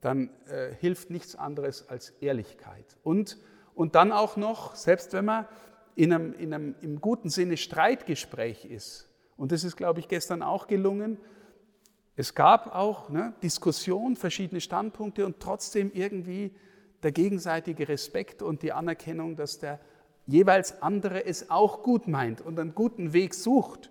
dann 0.00 0.30
äh, 0.48 0.72
hilft 0.74 1.10
nichts 1.10 1.36
anderes 1.36 1.88
als 1.88 2.10
Ehrlichkeit. 2.20 2.96
Und, 3.02 3.38
und 3.74 3.94
dann 3.94 4.12
auch 4.12 4.36
noch, 4.36 4.74
selbst 4.74 5.12
wenn 5.12 5.24
man 5.24 5.46
in 5.94 6.12
einem, 6.12 6.34
in 6.34 6.54
einem 6.54 6.74
im 6.80 7.00
guten 7.00 7.30
Sinne 7.30 7.56
Streitgespräch 7.56 8.64
ist, 8.66 9.08
und 9.36 9.52
das 9.52 9.64
ist, 9.64 9.76
glaube 9.76 10.00
ich, 10.00 10.08
gestern 10.08 10.42
auch 10.42 10.66
gelungen, 10.66 11.18
es 12.16 12.34
gab 12.34 12.74
auch 12.74 13.10
ne, 13.10 13.34
Diskussion, 13.42 14.16
verschiedene 14.16 14.60
Standpunkte 14.60 15.26
und 15.26 15.38
trotzdem 15.40 15.90
irgendwie 15.92 16.54
der 17.02 17.12
gegenseitige 17.12 17.88
Respekt 17.88 18.42
und 18.42 18.62
die 18.62 18.72
Anerkennung, 18.72 19.36
dass 19.36 19.58
der 19.58 19.78
jeweils 20.26 20.82
andere 20.82 21.24
es 21.24 21.50
auch 21.50 21.82
gut 21.82 22.08
meint 22.08 22.40
und 22.40 22.58
einen 22.58 22.74
guten 22.74 23.12
Weg 23.12 23.34
sucht 23.34 23.90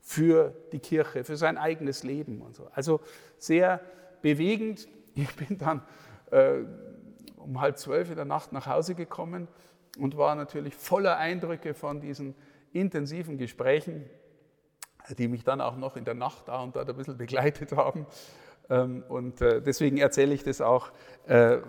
für 0.00 0.54
die 0.72 0.80
Kirche, 0.80 1.24
für 1.24 1.36
sein 1.36 1.58
eigenes 1.58 2.02
Leben 2.02 2.42
und 2.42 2.56
so. 2.56 2.66
Also 2.72 3.00
sehr 3.38 3.80
bewegend. 4.20 4.88
Ich 5.14 5.34
bin 5.36 5.58
dann 5.58 5.82
äh, 6.30 6.64
um 7.36 7.60
halb 7.60 7.78
zwölf 7.78 8.10
in 8.10 8.16
der 8.16 8.24
Nacht 8.24 8.52
nach 8.52 8.66
Hause 8.66 8.94
gekommen 8.94 9.48
und 9.98 10.16
war 10.16 10.34
natürlich 10.34 10.74
voller 10.74 11.16
Eindrücke 11.16 11.74
von 11.74 12.00
diesen 12.00 12.34
intensiven 12.72 13.38
Gesprächen, 13.38 14.04
die 15.18 15.28
mich 15.28 15.44
dann 15.44 15.60
auch 15.60 15.76
noch 15.76 15.96
in 15.96 16.04
der 16.04 16.14
Nacht 16.14 16.48
da 16.48 16.62
und 16.62 16.76
dort 16.76 16.88
ein 16.88 16.96
bisschen 16.96 17.16
begleitet 17.16 17.72
haben. 17.72 18.06
Ähm, 18.68 19.02
und 19.08 19.40
äh, 19.40 19.60
deswegen 19.60 19.98
erzähle 19.98 20.32
ich 20.32 20.44
das 20.44 20.60
auch 20.60 20.90
äh, 21.28 21.54
äh, 21.54 21.60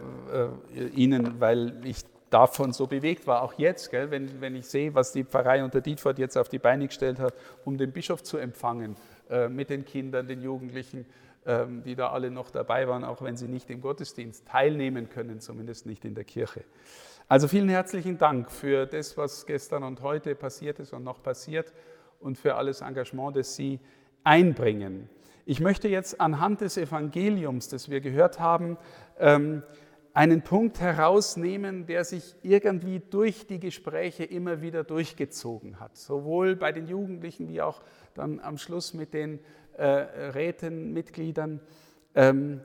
Ihnen, 0.93 1.39
weil 1.39 1.81
ich 1.85 2.03
davon 2.29 2.71
so 2.71 2.87
bewegt 2.87 3.27
war, 3.27 3.41
auch 3.41 3.53
jetzt, 3.57 3.89
gell, 3.89 4.11
wenn, 4.11 4.39
wenn 4.39 4.55
ich 4.55 4.67
sehe, 4.67 4.93
was 4.93 5.11
die 5.11 5.25
Pfarrei 5.25 5.63
unter 5.63 5.81
Dietfurt 5.81 6.17
jetzt 6.17 6.37
auf 6.37 6.47
die 6.47 6.59
Beine 6.59 6.87
gestellt 6.87 7.19
hat, 7.19 7.33
um 7.65 7.77
den 7.77 7.91
Bischof 7.91 8.23
zu 8.23 8.37
empfangen, 8.37 8.95
mit 9.49 9.69
den 9.69 9.83
Kindern, 9.83 10.27
den 10.27 10.41
Jugendlichen, 10.41 11.05
die 11.43 11.95
da 11.95 12.11
alle 12.11 12.29
noch 12.29 12.51
dabei 12.51 12.87
waren, 12.87 13.03
auch 13.03 13.23
wenn 13.23 13.35
sie 13.35 13.47
nicht 13.47 13.69
im 13.71 13.81
Gottesdienst 13.81 14.47
teilnehmen 14.47 15.09
können, 15.09 15.39
zumindest 15.39 15.87
nicht 15.87 16.05
in 16.05 16.13
der 16.13 16.23
Kirche. 16.23 16.63
Also 17.27 17.47
vielen 17.47 17.69
herzlichen 17.69 18.17
Dank 18.17 18.51
für 18.51 18.85
das, 18.85 19.17
was 19.17 19.45
gestern 19.45 19.83
und 19.83 20.01
heute 20.01 20.35
passiert 20.35 20.79
ist 20.79 20.93
und 20.93 21.03
noch 21.03 21.23
passiert 21.23 21.73
und 22.19 22.37
für 22.37 22.55
alles 22.55 22.81
Engagement, 22.81 23.35
das 23.35 23.55
Sie 23.55 23.79
einbringen. 24.23 25.09
Ich 25.45 25.59
möchte 25.59 25.87
jetzt 25.87 26.21
anhand 26.21 26.61
des 26.61 26.77
Evangeliums, 26.77 27.69
das 27.69 27.89
wir 27.89 28.01
gehört 28.01 28.39
haben, 28.39 28.77
ähm, 29.17 29.63
einen 30.13 30.41
Punkt 30.41 30.79
herausnehmen, 30.79 31.85
der 31.85 32.03
sich 32.03 32.35
irgendwie 32.43 32.99
durch 32.99 33.47
die 33.47 33.59
Gespräche 33.59 34.23
immer 34.23 34.61
wieder 34.61 34.83
durchgezogen 34.83 35.79
hat, 35.79 35.97
sowohl 35.97 36.55
bei 36.55 36.71
den 36.71 36.87
Jugendlichen 36.87 37.47
wie 37.47 37.61
auch 37.61 37.81
dann 38.13 38.39
am 38.39 38.57
Schluss 38.57 38.93
mit 38.93 39.13
den 39.13 39.39
äh, 39.77 39.85
Rätenmitgliedern. 39.85 41.61
Ähm, 42.13 42.61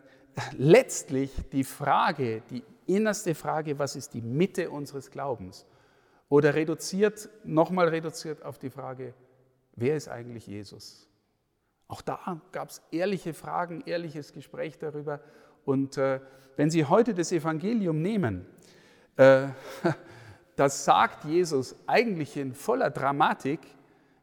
letztlich 0.57 1.31
die 1.53 1.65
Frage, 1.65 2.43
die 2.51 2.65
innerste 2.87 3.35
Frage, 3.35 3.79
was 3.79 3.97
ist 3.97 4.15
die 4.15 4.23
Mitte 4.23 4.71
unseres 4.71 5.11
Glaubens? 5.11 5.67
Oder 6.29 6.55
reduziert, 6.55 7.29
nochmal 7.45 7.89
reduziert 7.89 8.45
auf 8.45 8.59
die 8.59 8.71
Frage, 8.71 9.15
wer 9.77 9.97
ist 9.97 10.09
eigentlich 10.09 10.47
Jesus? 10.47 11.09
Auch 11.89 12.03
da 12.03 12.41
gab 12.51 12.71
es 12.71 12.83
ehrliche 12.91 13.33
Fragen, 13.33 13.83
ehrliches 13.87 14.33
Gespräch 14.33 14.77
darüber. 14.79 15.21
Und 15.67 15.99
äh, 15.99 16.21
wenn 16.57 16.71
Sie 16.71 16.87
heute 16.87 17.13
das 17.13 17.33
Evangelium 17.33 18.01
nehmen, 18.01 18.47
äh, 19.17 19.49
das 20.57 20.85
sagt 20.87 21.25
Jesus 21.25 21.77
eigentlich 21.87 22.37
in 22.37 22.55
voller 22.55 22.89
Dramatik. 22.89 23.61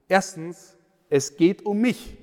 Erstens, 0.08 0.76
es 1.10 1.36
geht 1.36 1.66
um 1.66 1.80
mich. 1.80 2.18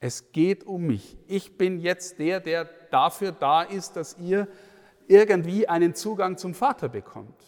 Es 0.00 0.32
geht 0.32 0.64
um 0.64 0.86
mich. 0.86 1.16
Ich 1.26 1.56
bin 1.56 1.80
jetzt 1.80 2.18
der, 2.18 2.40
der 2.40 2.68
dafür 2.90 3.32
da 3.32 3.62
ist, 3.62 3.96
dass 3.96 4.18
ihr 4.18 4.48
irgendwie 5.06 5.68
einen 5.68 5.94
Zugang 5.94 6.36
zum 6.36 6.54
Vater 6.54 6.88
bekommt. 6.88 7.40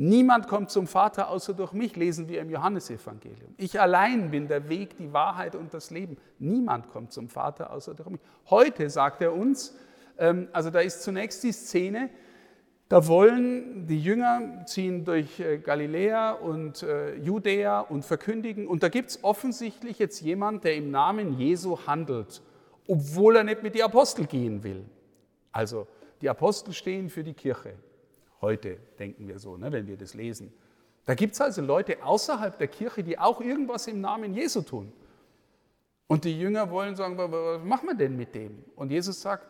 Niemand 0.00 0.46
kommt 0.46 0.70
zum 0.70 0.86
Vater 0.86 1.28
außer 1.28 1.54
durch 1.54 1.72
mich, 1.72 1.96
lesen 1.96 2.28
wir 2.28 2.40
im 2.40 2.50
Johannesevangelium. 2.50 3.52
Ich 3.56 3.80
allein 3.80 4.30
bin 4.30 4.46
der 4.46 4.68
Weg, 4.68 4.96
die 4.96 5.12
Wahrheit 5.12 5.56
und 5.56 5.74
das 5.74 5.90
Leben. 5.90 6.16
Niemand 6.38 6.88
kommt 6.90 7.12
zum 7.12 7.28
Vater 7.28 7.72
außer 7.72 7.94
durch 7.94 8.08
mich. 8.08 8.20
Heute 8.48 8.90
sagt 8.90 9.22
er 9.22 9.34
uns, 9.34 9.76
ähm, 10.16 10.46
also 10.52 10.70
da 10.70 10.78
ist 10.78 11.02
zunächst 11.02 11.42
die 11.42 11.50
Szene, 11.50 12.10
da 12.88 13.08
wollen 13.08 13.88
die 13.88 14.00
Jünger 14.00 14.64
ziehen 14.66 15.04
durch 15.04 15.40
äh, 15.40 15.58
Galiläa 15.58 16.30
und 16.30 16.84
äh, 16.84 17.16
Judäa 17.16 17.80
und 17.80 18.04
verkündigen. 18.04 18.68
Und 18.68 18.84
da 18.84 18.90
gibt 18.90 19.10
es 19.10 19.24
offensichtlich 19.24 19.98
jetzt 19.98 20.20
jemand, 20.20 20.62
der 20.62 20.76
im 20.76 20.92
Namen 20.92 21.36
Jesu 21.40 21.76
handelt, 21.88 22.40
obwohl 22.86 23.34
er 23.34 23.42
nicht 23.42 23.64
mit 23.64 23.74
die 23.74 23.82
Apostel 23.82 24.26
gehen 24.26 24.62
will. 24.62 24.84
Also 25.50 25.88
die 26.20 26.28
Apostel 26.28 26.72
stehen 26.72 27.10
für 27.10 27.24
die 27.24 27.34
Kirche. 27.34 27.74
Heute 28.40 28.78
denken 28.98 29.26
wir 29.26 29.38
so, 29.38 29.56
ne, 29.56 29.72
wenn 29.72 29.86
wir 29.86 29.96
das 29.96 30.14
lesen. 30.14 30.52
Da 31.04 31.14
gibt 31.14 31.34
es 31.34 31.40
also 31.40 31.62
Leute 31.62 32.02
außerhalb 32.02 32.58
der 32.58 32.68
Kirche, 32.68 33.02
die 33.02 33.18
auch 33.18 33.40
irgendwas 33.40 33.86
im 33.86 34.00
Namen 34.00 34.34
Jesu 34.34 34.62
tun. 34.62 34.92
Und 36.06 36.24
die 36.24 36.38
Jünger 36.38 36.70
wollen 36.70 36.96
sagen, 36.96 37.18
was 37.18 37.62
machen 37.64 37.88
wir 37.88 37.94
denn 37.94 38.16
mit 38.16 38.34
dem? 38.34 38.64
Und 38.76 38.90
Jesus 38.90 39.20
sagt, 39.20 39.46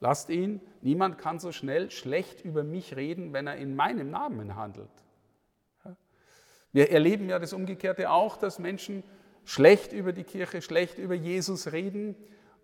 lasst 0.00 0.30
ihn, 0.30 0.60
niemand 0.80 1.18
kann 1.18 1.38
so 1.38 1.52
schnell 1.52 1.90
schlecht 1.90 2.44
über 2.44 2.64
mich 2.64 2.96
reden, 2.96 3.32
wenn 3.32 3.46
er 3.46 3.56
in 3.56 3.76
meinem 3.76 4.10
Namen 4.10 4.56
handelt. 4.56 4.90
Wir 6.72 6.90
erleben 6.90 7.28
ja 7.28 7.38
das 7.38 7.52
Umgekehrte 7.52 8.10
auch, 8.10 8.36
dass 8.36 8.58
Menschen 8.58 9.04
schlecht 9.44 9.92
über 9.92 10.12
die 10.12 10.24
Kirche, 10.24 10.62
schlecht 10.62 10.98
über 10.98 11.14
Jesus 11.14 11.72
reden 11.72 12.16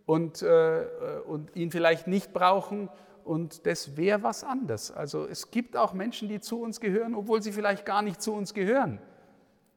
und, 0.07 0.43
äh, 0.43 0.87
und 1.27 1.55
ihn 1.55 1.71
vielleicht 1.71 2.07
nicht 2.07 2.33
brauchen 2.33 2.89
und 3.29 3.67
das 3.67 3.99
wäre 3.99 4.23
was 4.23 4.43
anderes. 4.43 4.91
Also 4.91 5.27
es 5.27 5.51
gibt 5.51 5.77
auch 5.77 5.93
Menschen, 5.93 6.29
die 6.29 6.41
zu 6.41 6.63
uns 6.63 6.81
gehören, 6.81 7.15
obwohl 7.15 7.43
sie 7.43 7.53
vielleicht 7.53 7.85
gar 7.85 8.01
nicht 8.01 8.23
zu 8.23 8.33
uns 8.33 8.55
gehören. 8.55 8.99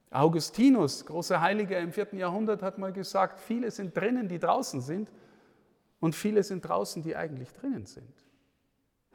Augustinus, 0.09 1.05
großer 1.05 1.41
Heiliger 1.41 1.77
im 1.79 1.91
vierten 1.91 2.17
Jahrhundert, 2.17 2.63
hat 2.63 2.77
mal 2.77 2.93
gesagt, 2.93 3.41
viele 3.41 3.69
sind 3.69 3.95
drinnen, 3.95 4.29
die 4.29 4.39
draußen 4.39 4.79
sind 4.79 5.11
und 5.99 6.15
viele 6.15 6.43
sind 6.43 6.61
draußen, 6.61 7.03
die 7.03 7.15
eigentlich 7.15 7.51
drinnen 7.51 7.85
sind. 7.85 8.13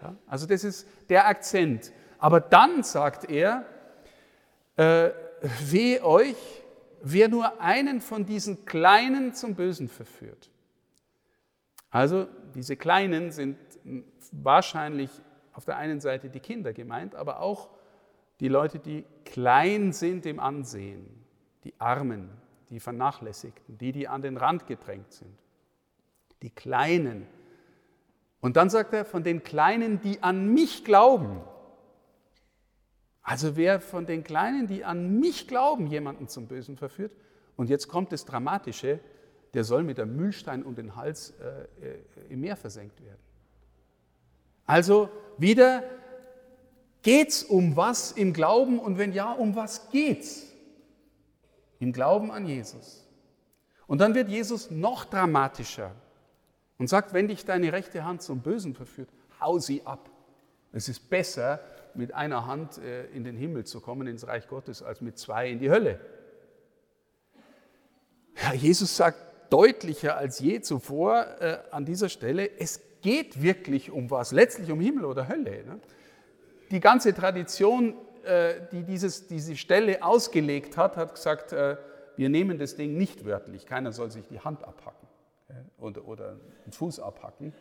Ja? 0.03 0.15
Also 0.27 0.47
das 0.47 0.65
ist 0.65 0.87
der 1.09 1.27
Akzent. 1.27 1.91
Aber 2.19 2.41
dann 2.41 2.83
sagt 2.83 3.31
er, 3.31 3.65
äh, 4.77 5.11
weh 5.63 6.01
euch, 6.01 6.37
wer 7.01 7.29
nur 7.29 7.59
einen 7.61 8.03
von 8.03 8.27
diesen 8.27 8.67
Kleinen 8.67 9.33
zum 9.33 9.55
Bösen 9.55 9.89
verführt. 9.89 10.51
Also 11.91 12.27
diese 12.57 12.75
Kleinen 12.77 13.33
sind 13.33 13.59
wahrscheinlich 14.33 15.11
auf 15.53 15.67
der 15.67 15.77
einen 15.77 16.01
Seite 16.01 16.31
die 16.31 16.41
Kinder 16.41 16.73
gemeint, 16.73 17.15
aber 17.15 17.41
auch 17.41 17.69
die 18.41 18.49
Leute, 18.49 18.79
die 18.79 19.05
klein 19.27 19.93
sind 19.93 20.25
im 20.25 20.41
Ansehen, 20.41 21.07
die 21.65 21.75
Armen, 21.79 22.31
die 22.71 22.81
Vernachlässigten, 22.81 23.77
die, 23.77 23.93
die 23.93 24.09
an 24.09 24.23
den 24.23 24.39
Rand 24.39 24.67
gedrängt 24.67 25.13
sind, 25.13 25.37
die 26.41 26.49
Kleinen. 26.49 27.27
Und 28.41 28.57
dann 28.57 28.71
sagt 28.71 28.95
er, 28.95 29.05
von 29.05 29.23
den 29.23 29.43
Kleinen, 29.43 30.01
die 30.01 30.23
an 30.23 30.55
mich 30.55 30.83
glauben. 30.83 31.43
Also 33.21 33.57
wer 33.57 33.81
von 33.81 34.07
den 34.07 34.25
Kleinen, 34.25 34.67
die 34.67 34.83
an 34.83 35.21
mich 35.21 35.47
glauben, 35.47 35.89
jemanden 35.89 36.27
zum 36.27 36.49
Bösen 36.49 36.79
verführt. 36.79 37.13
Und 37.57 37.69
jetzt 37.69 37.89
kommt 37.89 38.13
das 38.13 38.25
Dramatische, 38.25 39.01
der 39.55 39.65
soll 39.65 39.83
mit 39.83 39.99
einem 39.99 40.17
Mühlstein 40.17 40.63
um 40.63 40.75
den 40.75 40.97
Hals 40.97 41.35
äh, 41.41 41.87
äh 41.87 41.99
im 42.29 42.41
Meer 42.41 42.57
versenkt 42.57 43.03
werden. 43.03 43.21
Also 44.67 45.09
wieder, 45.39 45.85
geht 47.03 47.29
es 47.29 47.45
um 47.45 47.77
was 47.77 48.13
im 48.13 48.33
Glauben 48.33 48.79
und 48.79 48.99
wenn 48.99 49.13
ja, 49.13 49.33
um 49.33 49.55
was 49.55 49.91
geht's? 49.91 50.45
Im 51.79 51.93
Glauben 51.93 52.31
an 52.31 52.47
Jesus. 52.47 53.07
Und 53.87 54.01
dann 54.01 54.15
wird 54.15 54.29
Jesus 54.29 54.71
noch 54.71 55.05
dramatischer 55.05 55.95
und 56.79 56.89
sagt, 56.89 57.13
wenn 57.13 57.29
dich 57.29 57.45
deine 57.45 57.73
rechte 57.73 58.05
Hand 58.05 58.23
zum 58.23 58.41
Bösen 58.41 58.75
verführt, 58.75 59.09
hau 59.41 59.59
sie 59.59 59.87
ab. 59.87 60.11
Es 60.73 60.89
ist 60.89 61.09
besser, 61.09 61.61
mit 61.95 62.13
einer 62.13 62.47
Hand 62.47 62.79
äh, 62.79 63.07
in 63.07 63.25
den 63.25 63.37
Himmel 63.37 63.65
zu 63.65 63.81
kommen, 63.81 64.07
ins 64.07 64.27
Reich 64.27 64.49
Gottes, 64.49 64.83
als 64.83 65.01
mit 65.01 65.19
zwei 65.19 65.49
in 65.49 65.59
die 65.59 65.71
Hölle. 65.71 66.01
Ja, 68.43 68.53
Jesus 68.53 68.97
sagt 68.97 69.19
deutlicher 69.51 70.17
als 70.17 70.39
je 70.39 70.61
zuvor 70.61 71.27
äh, 71.41 71.59
an 71.71 71.85
dieser 71.85 72.09
Stelle, 72.09 72.51
es 72.59 72.81
geht 73.03 73.43
wirklich 73.43 73.91
um 73.91 74.11
was, 74.11 74.33
letztlich 74.33 74.71
um 74.71 74.81
Himmel 74.81 75.05
oder 75.05 75.29
Hölle. 75.29 75.65
Ne? 75.65 75.81
Die 76.71 76.81
ganze 76.81 77.15
Tradition, 77.15 77.95
äh, 78.25 78.55
die 78.73 78.83
dieses, 78.83 79.29
diese 79.29 79.57
Stelle 79.57 80.03
ausgelegt 80.03 80.77
hat, 80.77 80.97
hat 80.97 81.15
gesagt, 81.15 81.53
äh, 81.53 81.77
wir 82.17 82.29
nehmen 82.29 82.59
das 82.59 82.77
Ding 82.77 82.97
nicht 82.97 83.25
wörtlich. 83.25 83.67
Keiner 83.67 83.93
soll 83.93 84.11
sich 84.11 84.27
die 84.27 84.41
Hand 84.41 84.65
abhacken 84.65 85.07
oder, 85.79 86.07
oder 86.09 86.37
den 86.65 86.73
Fuß 86.73 87.01
abhacken, 87.01 87.53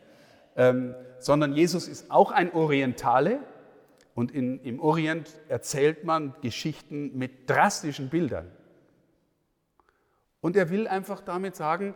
ähm, 0.56 0.94
sondern 1.18 1.52
Jesus 1.52 1.86
ist 1.88 2.10
auch 2.10 2.32
ein 2.32 2.52
Orientale 2.52 3.38
und 4.14 4.32
in, 4.32 4.60
im 4.62 4.80
Orient 4.80 5.28
erzählt 5.48 6.04
man 6.04 6.34
Geschichten 6.40 7.16
mit 7.16 7.48
drastischen 7.48 8.08
Bildern. 8.08 8.50
Und 10.46 10.54
er 10.54 10.70
will 10.70 10.86
einfach 10.86 11.22
damit 11.22 11.56
sagen, 11.56 11.92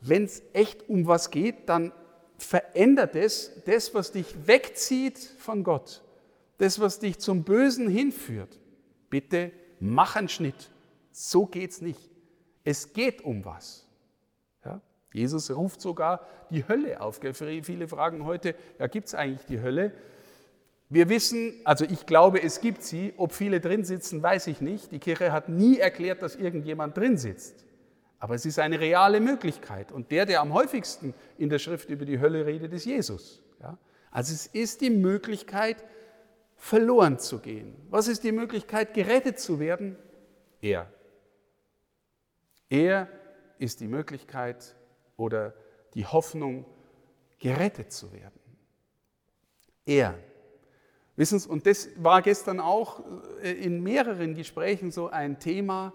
wenn 0.00 0.24
es 0.24 0.42
echt 0.52 0.88
um 0.88 1.06
was 1.06 1.30
geht, 1.30 1.68
dann 1.68 1.92
verändert 2.38 3.14
es 3.14 3.52
das, 3.66 3.94
was 3.94 4.10
dich 4.10 4.48
wegzieht 4.48 5.16
von 5.16 5.62
Gott, 5.62 6.02
das, 6.58 6.80
was 6.80 6.98
dich 6.98 7.20
zum 7.20 7.44
Bösen 7.44 7.88
hinführt. 7.88 8.58
Bitte 9.10 9.52
mach 9.78 10.16
einen 10.16 10.28
Schnitt. 10.28 10.72
So 11.12 11.46
geht 11.46 11.70
es 11.70 11.82
nicht. 11.82 12.10
Es 12.64 12.94
geht 12.94 13.24
um 13.24 13.44
was. 13.44 13.86
Ja? 14.64 14.80
Jesus 15.12 15.48
ruft 15.52 15.80
sogar 15.80 16.26
die 16.50 16.66
Hölle 16.66 17.00
auf. 17.00 17.20
Viele 17.32 17.86
fragen 17.86 18.24
heute, 18.24 18.56
ja, 18.80 18.88
gibt 18.88 19.06
es 19.06 19.14
eigentlich 19.14 19.46
die 19.46 19.60
Hölle? 19.60 19.92
Wir 20.88 21.08
wissen, 21.08 21.54
also 21.62 21.84
ich 21.84 22.06
glaube, 22.06 22.42
es 22.42 22.60
gibt 22.60 22.82
sie. 22.82 23.14
Ob 23.18 23.32
viele 23.32 23.60
drin 23.60 23.84
sitzen, 23.84 24.20
weiß 24.20 24.48
ich 24.48 24.60
nicht. 24.60 24.90
Die 24.90 24.98
Kirche 24.98 25.30
hat 25.30 25.48
nie 25.48 25.78
erklärt, 25.78 26.22
dass 26.22 26.34
irgendjemand 26.34 26.96
drin 26.96 27.18
sitzt. 27.18 27.64
Aber 28.24 28.36
es 28.36 28.46
ist 28.46 28.58
eine 28.58 28.80
reale 28.80 29.20
Möglichkeit. 29.20 29.92
Und 29.92 30.10
der, 30.10 30.24
der 30.24 30.40
am 30.40 30.54
häufigsten 30.54 31.12
in 31.36 31.50
der 31.50 31.58
Schrift 31.58 31.90
über 31.90 32.06
die 32.06 32.20
Hölle 32.20 32.46
redet, 32.46 32.72
ist 32.72 32.86
Jesus. 32.86 33.42
Ja? 33.60 33.76
Also 34.10 34.32
es 34.32 34.46
ist 34.46 34.80
die 34.80 34.88
Möglichkeit, 34.88 35.84
verloren 36.56 37.18
zu 37.18 37.38
gehen? 37.40 37.76
Was 37.90 38.08
ist 38.08 38.24
die 38.24 38.32
Möglichkeit, 38.32 38.94
gerettet 38.94 39.38
zu 39.38 39.60
werden? 39.60 39.98
Er. 40.62 40.90
Er 42.70 43.10
ist 43.58 43.80
die 43.80 43.88
Möglichkeit 43.88 44.74
oder 45.18 45.52
die 45.92 46.06
Hoffnung, 46.06 46.64
gerettet 47.38 47.92
zu 47.92 48.10
werden. 48.10 48.40
Er. 49.84 50.18
Wissen 51.16 51.38
Sie, 51.38 51.46
und 51.46 51.66
das 51.66 51.90
war 51.98 52.22
gestern 52.22 52.58
auch 52.58 53.02
äh, 53.42 53.52
in 53.52 53.82
mehreren 53.82 54.34
Gesprächen 54.34 54.90
so 54.92 55.10
ein 55.10 55.38
Thema. 55.40 55.92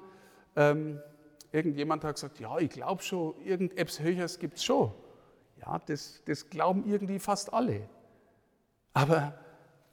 Ähm, 0.56 1.02
irgendjemand 1.52 2.04
hat 2.04 2.16
gesagt, 2.16 2.40
ja, 2.40 2.58
ich 2.60 2.70
glaube 2.70 3.02
schon, 3.02 3.40
irgendetwas 3.42 4.00
Höheres 4.00 4.40
gibt 4.40 4.58
es 4.58 4.64
schon. 4.64 4.94
Ja, 5.60 5.80
das, 5.86 6.22
das 6.26 6.50
glauben 6.50 6.86
irgendwie 6.86 7.20
fast 7.20 7.54
alle. 7.54 7.90
Aber 8.94 9.38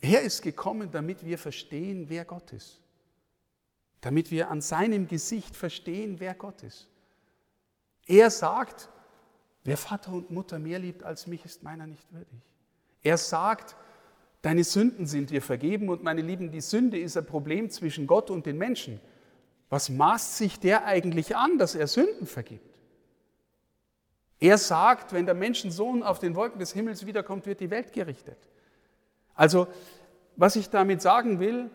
er 0.00 0.22
ist 0.22 0.42
gekommen, 0.42 0.90
damit 0.90 1.24
wir 1.24 1.38
verstehen, 1.38 2.06
wer 2.08 2.24
Gott 2.24 2.52
ist. 2.52 2.80
Damit 4.00 4.30
wir 4.30 4.50
an 4.50 4.60
seinem 4.60 5.08
Gesicht 5.08 5.56
verstehen, 5.56 6.20
wer 6.20 6.34
Gott 6.34 6.62
ist. 6.62 6.88
Er 8.06 8.30
sagt, 8.30 8.88
wer 9.64 9.76
Vater 9.76 10.12
und 10.12 10.30
Mutter 10.30 10.58
mehr 10.58 10.78
liebt 10.78 11.02
als 11.02 11.26
mich, 11.26 11.44
ist 11.44 11.62
meiner 11.62 11.86
nicht 11.86 12.12
würdig. 12.12 12.40
Er 13.02 13.18
sagt, 13.18 13.76
deine 14.42 14.62
Sünden 14.62 15.06
sind 15.06 15.30
dir 15.30 15.42
vergeben 15.42 15.88
und 15.88 16.04
meine 16.04 16.22
Lieben, 16.22 16.50
die 16.50 16.60
Sünde 16.60 16.98
ist 16.98 17.16
ein 17.16 17.26
Problem 17.26 17.70
zwischen 17.70 18.06
Gott 18.06 18.30
und 18.30 18.46
den 18.46 18.58
Menschen. 18.58 19.00
Was 19.68 19.88
maßt 19.88 20.36
sich 20.36 20.60
der 20.60 20.84
eigentlich 20.84 21.36
an, 21.36 21.58
dass 21.58 21.74
er 21.74 21.86
Sünden 21.86 22.26
vergibt? 22.26 22.76
Er 24.38 24.58
sagt, 24.58 25.12
wenn 25.12 25.26
der 25.26 25.34
Menschensohn 25.34 26.02
auf 26.02 26.18
den 26.18 26.34
Wolken 26.34 26.58
des 26.60 26.72
Himmels 26.72 27.06
wiederkommt, 27.06 27.46
wird 27.46 27.60
die 27.60 27.70
Welt 27.70 27.92
gerichtet. 27.92 28.38
Also, 29.34 29.66
was 30.36 30.56
ich 30.56 30.70
damit 30.70 31.00
sagen 31.00 31.40
will, 31.40 31.70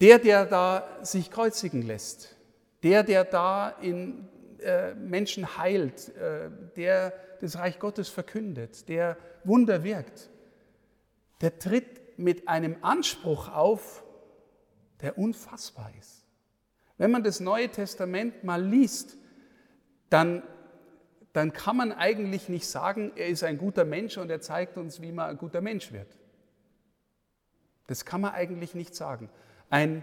der, 0.00 0.18
der 0.18 0.44
da 0.44 0.86
sich 1.02 1.30
kreuzigen 1.30 1.82
lässt, 1.82 2.36
der, 2.82 3.02
der 3.02 3.24
da 3.24 3.70
in 3.70 4.28
äh, 4.60 4.94
Menschen 4.94 5.56
heilt, 5.56 6.14
äh, 6.16 6.50
der 6.76 7.12
das 7.40 7.56
Reich 7.56 7.78
Gottes 7.78 8.08
verkündet, 8.08 8.88
der 8.88 9.16
Wunder 9.44 9.82
wirkt, 9.84 10.28
der 11.40 11.58
tritt 11.58 12.18
mit 12.18 12.48
einem 12.48 12.76
Anspruch 12.82 13.48
auf, 13.48 14.04
der 15.00 15.16
unfassbar 15.16 15.90
ist. 15.98 16.27
Wenn 16.98 17.10
man 17.10 17.24
das 17.24 17.40
Neue 17.40 17.68
Testament 17.68 18.44
mal 18.44 18.62
liest, 18.62 19.16
dann 20.10 20.42
dann 21.38 21.52
kann 21.52 21.76
man 21.76 21.92
eigentlich 21.92 22.48
nicht 22.48 22.66
sagen, 22.66 23.12
er 23.14 23.28
ist 23.28 23.44
ein 23.44 23.58
guter 23.58 23.84
Mensch 23.84 24.18
und 24.18 24.28
er 24.28 24.40
zeigt 24.40 24.76
uns, 24.76 25.00
wie 25.00 25.12
man 25.12 25.30
ein 25.30 25.38
guter 25.38 25.60
Mensch 25.60 25.92
wird. 25.92 26.18
Das 27.86 28.04
kann 28.04 28.20
man 28.20 28.32
eigentlich 28.32 28.74
nicht 28.74 28.96
sagen. 28.96 29.30
Ein 29.70 30.02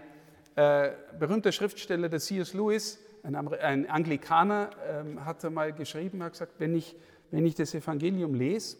äh, 0.54 0.92
berühmter 1.18 1.52
Schriftsteller, 1.52 2.08
der 2.08 2.20
C.S. 2.20 2.54
Lewis, 2.54 2.98
ein, 3.22 3.36
ein 3.36 3.86
Anglikaner, 3.90 4.70
äh, 4.88 5.20
hat 5.20 5.44
mal 5.50 5.74
geschrieben, 5.74 6.22
hat 6.22 6.32
gesagt, 6.32 6.54
wenn 6.58 6.74
ich, 6.74 6.96
wenn 7.30 7.44
ich 7.44 7.54
das 7.54 7.74
Evangelium 7.74 8.32
lese, 8.32 8.78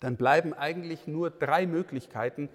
dann 0.00 0.16
bleiben 0.16 0.52
eigentlich 0.52 1.06
nur 1.06 1.30
drei 1.30 1.66
Möglichkeiten 1.66 2.50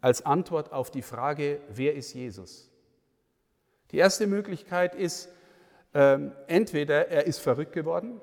als 0.00 0.24
Antwort 0.24 0.72
auf 0.72 0.90
die 0.90 1.02
Frage, 1.02 1.60
wer 1.68 1.94
ist 1.94 2.14
Jesus? 2.14 2.71
Die 3.92 3.98
erste 3.98 4.26
Möglichkeit 4.26 4.94
ist, 4.94 5.28
ähm, 5.94 6.32
entweder 6.46 7.08
er 7.08 7.26
ist 7.26 7.38
verrückt 7.38 7.72
geworden, 7.72 8.20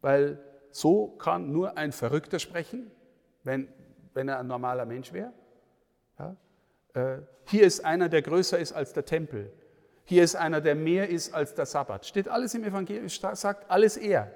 weil 0.00 0.38
so 0.70 1.06
kann 1.06 1.52
nur 1.52 1.78
ein 1.78 1.92
Verrückter 1.92 2.40
sprechen, 2.40 2.90
wenn, 3.44 3.68
wenn 4.12 4.28
er 4.28 4.40
ein 4.40 4.48
normaler 4.48 4.84
Mensch 4.86 5.12
wäre. 5.12 5.32
Ja? 6.18 6.36
Äh, 6.94 7.18
hier 7.46 7.64
ist 7.64 7.84
einer, 7.84 8.08
der 8.08 8.22
größer 8.22 8.58
ist 8.58 8.72
als 8.72 8.92
der 8.92 9.04
Tempel. 9.04 9.52
Hier 10.04 10.24
ist 10.24 10.34
einer, 10.34 10.60
der 10.60 10.74
mehr 10.74 11.08
ist 11.08 11.32
als 11.32 11.54
der 11.54 11.66
Sabbat. 11.66 12.04
Steht 12.04 12.28
alles 12.28 12.54
im 12.54 12.64
Evangelium, 12.64 13.08
sagt 13.08 13.70
alles 13.70 13.96
er. 13.96 14.32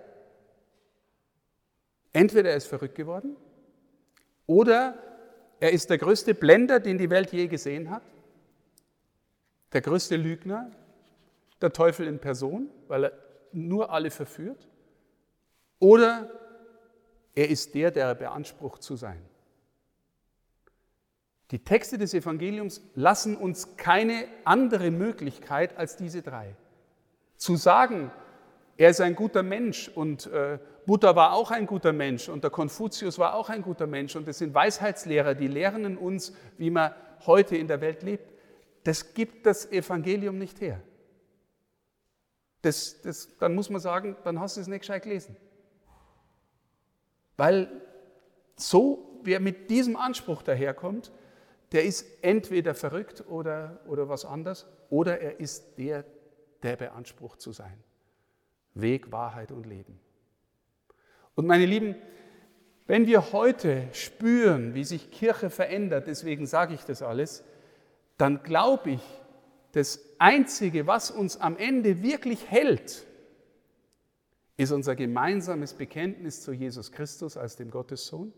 Entweder 2.12 2.51
er 2.51 2.57
ist 2.57 2.68
verrückt 2.68 2.94
geworden 2.94 3.37
oder 4.46 4.96
er 5.61 5.72
ist 5.72 5.90
der 5.90 5.99
größte 5.99 6.35
Blender, 6.35 6.81
den 6.81 6.99
die 6.99 7.11
Welt 7.11 7.33
je 7.33 7.49
gesehen 7.49 7.90
hat, 7.90 8.03
der 9.72 9.81
größte 9.81 10.16
Lügner, 10.16 10.70
der 11.61 11.72
Teufel 11.72 12.07
in 12.07 12.18
Person, 12.18 12.68
weil 12.87 13.04
er 13.04 13.12
nur 13.52 13.90
alle 13.90 14.11
verführt, 14.11 14.68
oder 15.78 16.31
er 17.35 17.48
ist 17.48 17.74
der, 17.74 17.90
der 17.90 18.07
er 18.07 18.14
beansprucht 18.14 18.83
zu 18.83 18.96
sein. 18.96 19.22
Die 21.50 21.64
Texte 21.64 21.96
des 21.96 22.12
Evangeliums 22.12 22.83
lassen 22.94 23.37
uns 23.37 23.76
keine 23.76 24.26
andere 24.44 24.90
Möglichkeit 24.90 25.76
als 25.78 25.96
diese 25.96 26.20
drei. 26.20 26.54
Zu 27.37 27.57
sagen, 27.57 28.11
er 28.76 28.90
ist 28.90 29.00
ein 29.00 29.14
guter 29.14 29.42
Mensch 29.42 29.88
und 29.88 30.26
äh, 30.26 30.59
Buddha 30.87 31.16
war 31.16 31.33
auch 31.33 31.50
ein 31.50 31.66
guter 31.66 31.92
Mensch 31.92 32.28
und 32.28 32.44
der 32.44 32.50
Konfuzius 32.50 33.18
war 33.18 33.35
auch 33.35 33.48
ein 33.48 33.62
guter 33.62 33.87
Mensch 33.87 34.14
und 34.14 34.28
das 34.28 34.38
sind 34.38 34.54
Weisheitslehrer, 34.54 35.35
die 35.35 35.48
lehren 35.48 35.96
uns, 35.96 36.35
wie 36.59 36.70
man 36.70 36.92
heute 37.26 37.57
in 37.57 37.66
der 37.66 37.81
Welt 37.81 38.02
lebt. 38.02 38.38
Das 38.88 39.12
gibt 39.12 39.44
das 39.44 39.70
Evangelium 39.70 40.38
nicht 40.38 40.61
her 40.61 40.81
das, 42.62 43.01
das, 43.03 43.37
dann 43.38 43.55
muss 43.55 43.70
man 43.70 43.81
sagen, 43.81 44.16
dann 44.24 44.40
hast 44.40 44.57
du 44.57 44.61
es 44.61 44.66
nicht 44.66 44.81
gescheit 44.81 45.03
gelesen. 45.03 45.37
Weil 47.37 47.70
so, 48.57 49.20
wer 49.22 49.40
mit 49.40 49.70
diesem 49.70 49.96
Anspruch 49.96 50.42
daherkommt, 50.42 51.12
der 51.72 51.85
ist 51.85 52.07
entweder 52.22 52.74
verrückt 52.74 53.24
oder, 53.29 53.81
oder 53.87 54.09
was 54.09 54.24
anderes, 54.24 54.66
oder 54.90 55.20
er 55.20 55.38
ist 55.38 55.79
der, 55.79 56.05
der 56.62 56.77
beansprucht 56.77 57.40
zu 57.40 57.53
sein. 57.53 57.79
Weg, 58.74 59.12
Wahrheit 59.12 59.53
und 59.53 59.66
Leben. 59.66 60.01
Und 61.35 61.46
meine 61.46 61.66
Lieben, 61.66 61.94
wenn 62.87 63.07
wir 63.07 63.33
heute 63.33 63.87
spüren, 63.92 64.74
wie 64.74 64.83
sich 64.83 65.11
Kirche 65.11 65.51
verändert, 65.51 66.09
deswegen 66.09 66.46
sage 66.46 66.74
ich 66.74 66.85
das 66.85 67.03
alles, 67.03 67.44
dann 68.18 68.42
glaube 68.42 68.90
ich, 68.90 69.02
das 69.72 70.00
Einzige, 70.18 70.87
was 70.87 71.11
uns 71.11 71.37
am 71.40 71.57
Ende 71.57 72.02
wirklich 72.02 72.50
hält, 72.50 73.07
ist 74.57 74.72
unser 74.72 74.96
gemeinsames 74.96 75.72
Bekenntnis 75.72 76.42
zu 76.42 76.52
Jesus 76.52 76.90
Christus 76.90 77.37
als 77.37 77.57
dem 77.57 77.70
Gottessohn. 77.70 78.33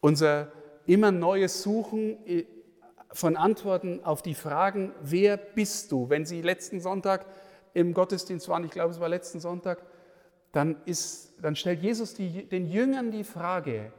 Unser 0.00 0.52
immer 0.86 1.10
neues 1.10 1.62
Suchen 1.62 2.26
äh, 2.26 2.44
von 3.10 3.36
Antworten 3.36 4.04
auf 4.04 4.20
die 4.20 4.34
Fragen, 4.34 4.92
wer 5.00 5.36
bist 5.36 5.92
du? 5.92 6.10
Wenn 6.10 6.26
Sie 6.26 6.42
letzten 6.42 6.80
Sonntag 6.80 7.24
im 7.72 7.94
Gottesdienst 7.94 8.48
waren, 8.48 8.64
ich 8.64 8.70
glaube 8.70 8.90
es 8.90 9.00
war 9.00 9.08
letzten 9.08 9.40
Sonntag, 9.40 9.82
dann, 10.50 10.76
ist, 10.84 11.34
dann 11.40 11.56
stellt 11.56 11.80
Jesus 11.82 12.14
die, 12.14 12.46
den 12.46 12.68
Jüngern 12.68 13.10
die 13.10 13.24
Frage, 13.24 13.92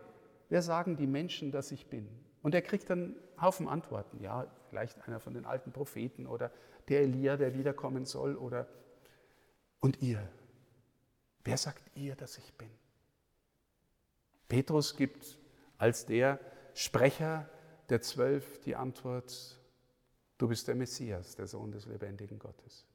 wer 0.50 0.62
sagen 0.62 0.96
die 0.96 1.08
Menschen, 1.08 1.52
dass 1.52 1.72
ich 1.72 1.88
bin? 1.88 2.08
Und 2.44 2.54
er 2.54 2.62
kriegt 2.62 2.90
dann 2.90 3.00
einen 3.00 3.42
Haufen 3.42 3.68
Antworten. 3.68 4.22
Ja, 4.22 4.46
vielleicht 4.70 5.08
einer 5.08 5.20
von 5.20 5.34
den 5.34 5.46
alten 5.46 5.72
Propheten 5.72 6.28
oder 6.28 6.52
der 6.90 7.02
Elia, 7.02 7.38
der 7.38 7.56
wiederkommen 7.56 8.06
soll 8.06 8.36
oder 8.36 8.68
und 9.80 10.02
ihr. 10.02 10.30
Wer 11.44 11.58
sagt 11.58 11.84
ihr, 11.96 12.16
dass 12.16 12.38
ich 12.38 12.54
bin? 12.54 12.70
Petrus 14.48 14.96
gibt 14.96 15.40
als 15.78 16.06
der 16.06 16.40
Sprecher 16.74 17.50
der 17.90 18.02
Zwölf 18.02 18.60
die 18.62 18.76
Antwort, 18.76 19.60
du 20.38 20.48
bist 20.48 20.68
der 20.68 20.76
Messias, 20.76 21.36
der 21.36 21.48
Sohn 21.48 21.72
des 21.72 21.86
lebendigen 21.86 22.40
Gottes. 22.40 22.86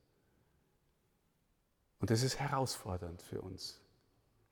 Und 2.00 2.10
das 2.10 2.22
ist 2.22 2.38
herausfordernd 2.38 3.22
für 3.22 3.40
uns, 3.40 3.80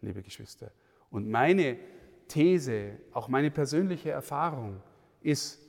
liebe 0.01 0.23
Geschwister. 0.23 0.73
Und 1.11 1.29
meine 1.31 1.79
These, 2.29 2.99
auch 3.13 3.29
meine 3.29 3.51
persönliche 3.51 4.11
Erfahrung 4.11 4.83
ist, 5.21 5.61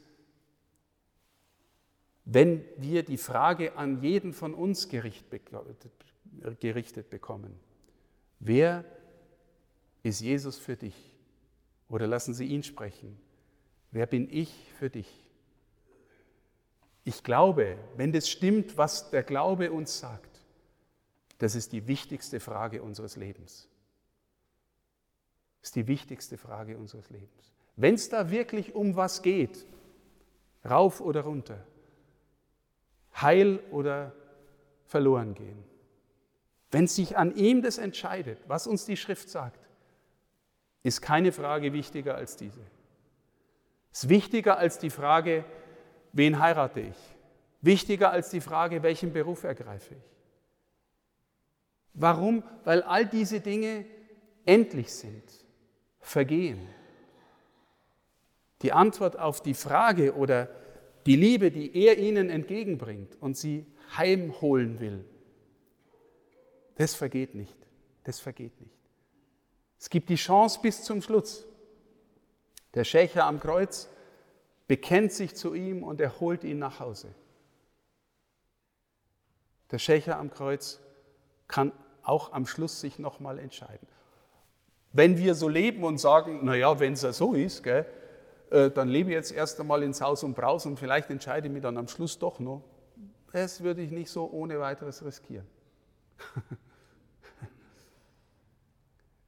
wenn 2.25 2.65
wir 2.77 3.03
die 3.03 3.17
Frage 3.17 3.77
an 3.77 4.01
jeden 4.01 4.33
von 4.33 4.53
uns 4.53 4.89
gerichtet 4.89 5.49
bekommen, 7.09 7.57
wer 8.39 8.83
ist 10.03 10.21
Jesus 10.21 10.57
für 10.57 10.75
dich? 10.75 10.95
Oder 11.89 12.05
lassen 12.07 12.33
Sie 12.33 12.45
ihn 12.45 12.63
sprechen. 12.63 13.17
Wer 13.91 14.05
bin 14.05 14.27
ich 14.29 14.53
für 14.77 14.89
dich? 14.89 15.07
Ich 17.05 17.23
glaube, 17.23 17.77
wenn 17.95 18.11
das 18.11 18.29
stimmt, 18.29 18.77
was 18.77 19.09
der 19.09 19.23
Glaube 19.23 19.71
uns 19.71 19.99
sagt, 19.99 20.41
das 21.37 21.55
ist 21.55 21.71
die 21.71 21.87
wichtigste 21.87 22.41
Frage 22.41 22.83
unseres 22.83 23.15
Lebens. 23.15 23.69
Ist 25.67 25.75
die 25.75 25.87
wichtigste 25.87 26.37
Frage 26.37 26.77
unseres 26.77 27.09
Lebens. 27.09 27.51
Wenn 27.75 27.95
es 27.95 28.07
da 28.07 28.31
wirklich 28.31 28.73
um 28.73 28.95
was 28.95 29.21
geht, 29.21 29.65
rauf 30.63 31.01
oder 31.01 31.23
runter, 31.23 31.61
Heil 33.13 33.59
oder 33.71 34.13
verloren 34.85 35.33
gehen. 35.33 35.61
Wenn 36.71 36.87
sich 36.87 37.17
an 37.17 37.35
ihm 37.35 37.61
das 37.61 37.79
entscheidet, 37.79 38.39
was 38.47 38.65
uns 38.65 38.85
die 38.85 38.95
Schrift 38.95 39.29
sagt, 39.29 39.59
ist 40.83 41.01
keine 41.01 41.33
Frage 41.33 41.73
wichtiger 41.73 42.15
als 42.15 42.37
diese. 42.37 42.61
Ist 43.91 44.07
wichtiger 44.07 44.57
als 44.57 44.79
die 44.79 44.89
Frage, 44.89 45.43
wen 46.13 46.39
heirate 46.39 46.79
ich? 46.79 47.15
Wichtiger 47.59 48.11
als 48.11 48.29
die 48.29 48.39
Frage, 48.39 48.83
welchen 48.83 49.11
Beruf 49.11 49.43
ergreife 49.43 49.95
ich? 49.95 50.15
Warum? 51.93 52.41
Weil 52.63 52.83
all 52.83 53.05
diese 53.05 53.41
Dinge 53.41 53.85
endlich 54.45 54.93
sind, 54.93 55.45
vergehen. 56.07 56.67
Die 58.61 58.71
Antwort 58.71 59.19
auf 59.19 59.41
die 59.41 59.53
Frage 59.53 60.15
oder 60.15 60.49
die 61.05 61.15
Liebe, 61.15 61.51
die 61.51 61.75
er 61.75 61.97
ihnen 61.97 62.29
entgegenbringt 62.29 63.15
und 63.21 63.37
sie 63.37 63.65
heimholen 63.95 64.79
will, 64.79 65.05
das 66.75 66.95
vergeht 66.95 67.35
nicht. 67.35 67.55
Das 68.03 68.19
vergeht 68.19 68.59
nicht. 68.61 68.77
Es 69.79 69.89
gibt 69.89 70.09
die 70.09 70.15
Chance 70.15 70.59
bis 70.61 70.83
zum 70.83 71.01
Schluss. 71.01 71.45
Der 72.73 72.83
Schächer 72.83 73.25
am 73.25 73.39
Kreuz 73.39 73.89
bekennt 74.67 75.11
sich 75.11 75.35
zu 75.35 75.53
ihm 75.53 75.83
und 75.83 75.99
er 75.99 76.19
holt 76.19 76.43
ihn 76.43 76.59
nach 76.59 76.79
Hause. 76.79 77.13
Der 79.71 79.79
Schächer 79.79 80.17
am 80.17 80.29
Kreuz 80.29 80.79
kann 81.47 81.71
auch 82.03 82.31
am 82.31 82.45
Schluss 82.45 82.79
sich 82.79 82.99
nochmal 82.99 83.39
entscheiden. 83.39 83.87
Wenn 84.97 85.15
wir 85.19 85.35
so 85.35 85.47
leben 85.47 85.83
und 85.83 85.99
sagen, 85.99 86.43
naja, 86.43 86.79
wenn 86.79 86.93
es 86.93 87.03
ja 87.03 87.13
so 87.13 87.35
ist, 87.35 87.61
gell, 87.61 87.85
äh, 88.49 88.71
dann 88.71 88.89
lebe 88.89 89.11
ich 89.11 89.13
jetzt 89.13 89.31
erst 89.31 89.59
einmal 89.59 89.83
ins 89.83 90.01
Haus 90.01 90.23
und 90.23 90.33
Braus 90.33 90.65
und 90.65 90.79
vielleicht 90.79 91.11
entscheide 91.11 91.45
ich 91.45 91.53
mich 91.53 91.61
dann 91.61 91.77
am 91.77 91.87
Schluss 91.87 92.17
doch 92.17 92.39
noch, 92.39 92.63
das 93.31 93.61
würde 93.61 93.83
ich 93.83 93.91
nicht 93.91 94.09
so 94.09 94.27
ohne 94.27 94.59
weiteres 94.59 95.05
riskieren. 95.05 95.45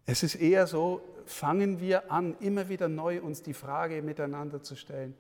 Es 0.08 0.24
ist 0.24 0.34
eher 0.34 0.66
so, 0.66 1.04
fangen 1.26 1.80
wir 1.80 2.12
an, 2.12 2.36
immer 2.40 2.68
wieder 2.68 2.90
neu 2.90 3.22
uns 3.22 3.44
die 3.44 3.54
Frage 3.54 4.02
miteinander 4.02 4.64
zu 4.64 4.76
stellen, 4.76 5.16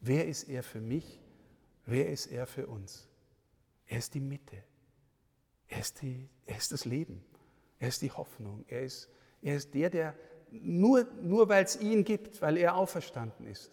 wer 0.00 0.26
ist 0.26 0.44
er 0.44 0.62
für 0.62 0.80
mich, 0.80 1.20
wer 1.84 2.08
ist 2.08 2.28
er 2.28 2.46
für 2.46 2.66
uns? 2.66 3.06
Er 3.86 3.98
ist 3.98 4.14
die 4.14 4.20
Mitte, 4.20 4.56
er 5.68 5.80
ist, 5.80 6.00
die, 6.00 6.30
er 6.46 6.56
ist 6.56 6.72
das 6.72 6.86
Leben, 6.86 7.22
er 7.78 7.88
ist 7.88 8.00
die 8.00 8.12
Hoffnung, 8.12 8.64
er 8.66 8.80
ist, 8.80 9.10
er 9.44 9.56
ist 9.56 9.74
der, 9.74 9.90
der 9.90 10.14
nur, 10.50 11.06
nur 11.22 11.48
weil 11.48 11.64
es 11.64 11.80
ihn 11.80 12.02
gibt, 12.02 12.40
weil 12.40 12.56
er 12.56 12.76
auferstanden 12.76 13.46
ist, 13.46 13.70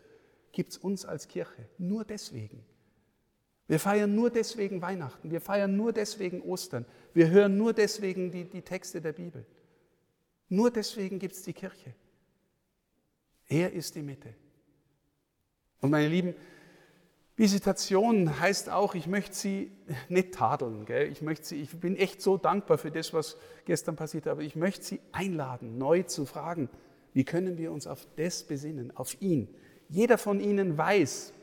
gibt 0.51 0.71
es 0.71 0.77
uns 0.77 1.05
als 1.05 1.27
Kirche. 1.27 1.67
Nur 1.77 2.03
deswegen. 2.03 2.63
Wir 3.67 3.79
feiern 3.79 4.13
nur 4.13 4.29
deswegen 4.29 4.81
Weihnachten, 4.81 5.31
wir 5.31 5.39
feiern 5.39 5.77
nur 5.77 5.93
deswegen 5.93 6.41
Ostern, 6.41 6.85
wir 7.13 7.29
hören 7.29 7.57
nur 7.57 7.71
deswegen 7.71 8.29
die, 8.29 8.43
die 8.43 8.61
Texte 8.61 8.99
der 8.99 9.13
Bibel. 9.13 9.45
Nur 10.49 10.69
deswegen 10.69 11.19
gibt 11.19 11.35
es 11.35 11.43
die 11.43 11.53
Kirche. 11.53 11.93
Er 13.47 13.71
ist 13.71 13.95
die 13.95 14.01
Mitte. 14.01 14.33
Und 15.79 15.89
meine 15.89 16.09
Lieben, 16.09 16.35
Visitation 17.41 18.39
heißt 18.39 18.69
auch, 18.69 18.93
ich 18.93 19.07
möchte 19.07 19.33
Sie 19.35 19.71
nicht 20.09 20.35
tadeln. 20.35 20.85
Gell? 20.85 21.11
Ich, 21.11 21.23
möchte 21.23 21.47
Sie, 21.47 21.59
ich 21.59 21.71
bin 21.71 21.95
echt 21.95 22.21
so 22.21 22.37
dankbar 22.37 22.77
für 22.77 22.91
das, 22.91 23.15
was 23.15 23.35
gestern 23.65 23.95
passiert 23.95 24.27
aber 24.27 24.43
ich 24.43 24.55
möchte 24.55 24.85
Sie 24.85 25.01
einladen, 25.11 25.79
neu 25.79 26.03
zu 26.03 26.27
fragen, 26.27 26.69
wie 27.13 27.23
können 27.23 27.57
wir 27.57 27.71
uns 27.71 27.87
auf 27.87 28.05
das 28.15 28.43
besinnen, 28.43 28.95
auf 28.95 29.19
ihn. 29.23 29.47
Jeder 29.89 30.19
von 30.19 30.39
Ihnen 30.39 30.77
weiß, 30.77 31.33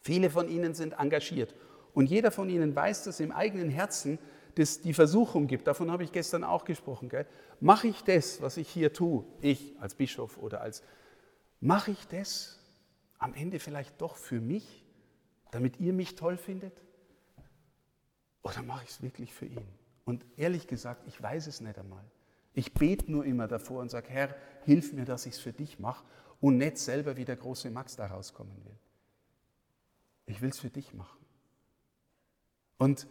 viele 0.00 0.30
von 0.30 0.48
Ihnen 0.48 0.74
sind 0.74 0.94
engagiert 0.94 1.54
und 1.92 2.10
jeder 2.10 2.32
von 2.32 2.50
Ihnen 2.50 2.74
weiß, 2.74 3.04
dass 3.04 3.20
im 3.20 3.30
eigenen 3.30 3.70
Herzen 3.70 4.18
das 4.56 4.80
die 4.80 4.94
Versuchung 4.94 5.46
gibt, 5.46 5.68
davon 5.68 5.92
habe 5.92 6.02
ich 6.02 6.10
gestern 6.10 6.42
auch 6.42 6.64
gesprochen, 6.64 7.08
mache 7.60 7.86
ich 7.86 8.02
das, 8.02 8.42
was 8.42 8.56
ich 8.56 8.68
hier 8.68 8.92
tue, 8.92 9.24
ich 9.40 9.76
als 9.78 9.94
Bischof 9.94 10.38
oder 10.38 10.60
als, 10.60 10.82
mache 11.60 11.92
ich 11.92 12.04
das 12.08 12.58
am 13.20 13.32
Ende 13.34 13.60
vielleicht 13.60 14.00
doch 14.00 14.16
für 14.16 14.40
mich, 14.40 14.83
damit 15.54 15.80
ihr 15.80 15.92
mich 15.92 16.16
toll 16.16 16.36
findet? 16.36 16.82
Oder 18.42 18.62
mache 18.62 18.84
ich 18.84 18.90
es 18.90 19.02
wirklich 19.02 19.32
für 19.32 19.46
ihn? 19.46 19.66
Und 20.04 20.24
ehrlich 20.36 20.66
gesagt, 20.66 21.06
ich 21.06 21.22
weiß 21.22 21.46
es 21.46 21.60
nicht 21.60 21.78
einmal. 21.78 22.04
Ich 22.52 22.74
bete 22.74 23.10
nur 23.10 23.24
immer 23.24 23.48
davor 23.48 23.80
und 23.80 23.90
sage, 23.90 24.08
Herr, 24.10 24.34
hilf 24.64 24.92
mir, 24.92 25.04
dass 25.04 25.26
ich 25.26 25.34
es 25.34 25.40
für 25.40 25.52
dich 25.52 25.78
mache 25.78 26.04
und 26.40 26.58
nicht 26.58 26.78
selber 26.78 27.16
wie 27.16 27.24
der 27.24 27.36
große 27.36 27.70
Max 27.70 27.96
da 27.96 28.06
rauskommen 28.06 28.54
will. 28.64 28.76
Ich 30.26 30.42
will 30.42 30.50
es 30.50 30.58
für 30.58 30.70
dich 30.70 30.92
machen. 30.92 31.18
Und 32.78 33.06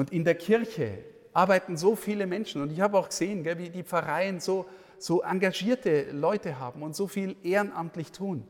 und 0.00 0.12
in 0.12 0.24
der 0.24 0.34
Kirche 0.34 1.04
arbeiten 1.34 1.76
so 1.76 1.94
viele 1.94 2.26
Menschen. 2.26 2.62
Und 2.62 2.72
ich 2.72 2.80
habe 2.80 2.96
auch 2.96 3.10
gesehen, 3.10 3.42
gell, 3.42 3.58
wie 3.58 3.68
die 3.68 3.82
Pfarreien 3.82 4.40
so, 4.40 4.64
so 4.98 5.20
engagierte 5.20 6.10
Leute 6.12 6.58
haben 6.58 6.82
und 6.82 6.96
so 6.96 7.06
viel 7.06 7.36
ehrenamtlich 7.42 8.10
tun. 8.10 8.48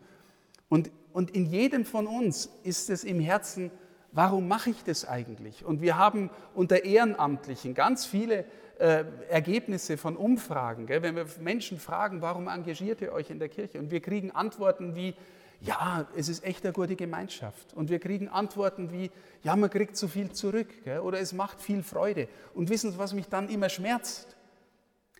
Und, 0.69 0.93
und 1.13 1.31
in 1.31 1.47
jedem 1.47 1.85
von 1.85 2.07
uns 2.07 2.51
ist 2.63 2.91
es 2.91 3.05
im 3.05 3.21
Herzen, 3.21 3.71
warum 4.13 4.49
mache 4.49 4.71
ich 4.71 4.85
das 4.85 5.07
eigentlich? 5.07 5.65
Und 5.65 5.81
wir 5.81 5.97
haben 5.97 6.31
unter 6.55 6.85
Ehrenamtlichen 6.85 7.75
ganz 7.75 8.07
viele 8.07 8.45
äh, 8.79 9.05
Ergebnisse 9.29 9.97
von 9.97 10.17
Umfragen. 10.17 10.87
Gell? 10.87 11.03
Wenn 11.03 11.17
wir 11.17 11.27
Menschen 11.41 11.79
fragen, 11.79 12.23
warum 12.23 12.49
engagiert 12.49 13.01
ihr 13.01 13.13
euch 13.13 13.31
in 13.31 13.39
der 13.39 13.49
Kirche? 13.49 13.79
Und 13.79 13.91
wir 13.91 14.01
kriegen 14.01 14.31
Antworten 14.31 14.95
wie, 14.95 15.15
ja, 15.61 16.09
es 16.17 16.29
ist 16.29 16.45
echt 16.45 16.65
eine 16.65 16.73
gute 16.73 16.97
Gemeinschaft. 16.97 17.75
Und 17.75 17.91
wir 17.91 17.99
kriegen 17.99 18.29
Antworten 18.29 18.91
wie, 18.93 19.11
ja, 19.43 19.55
man 19.57 19.69
kriegt 19.69 19.97
zu 19.97 20.09
viel 20.09 20.33
zurück 20.33 20.69
gell? 20.85 21.01
oder 21.01 21.21
es 21.21 21.33
macht 21.33 21.61
viel 21.61 21.83
Freude. 21.83 22.29
Und 22.55 22.71
wissen 22.71 22.91
Sie, 22.93 22.99
was 22.99 23.13
mich 23.13 23.29
dann 23.29 23.49
immer 23.49 23.69
schmerzt? 23.69 24.37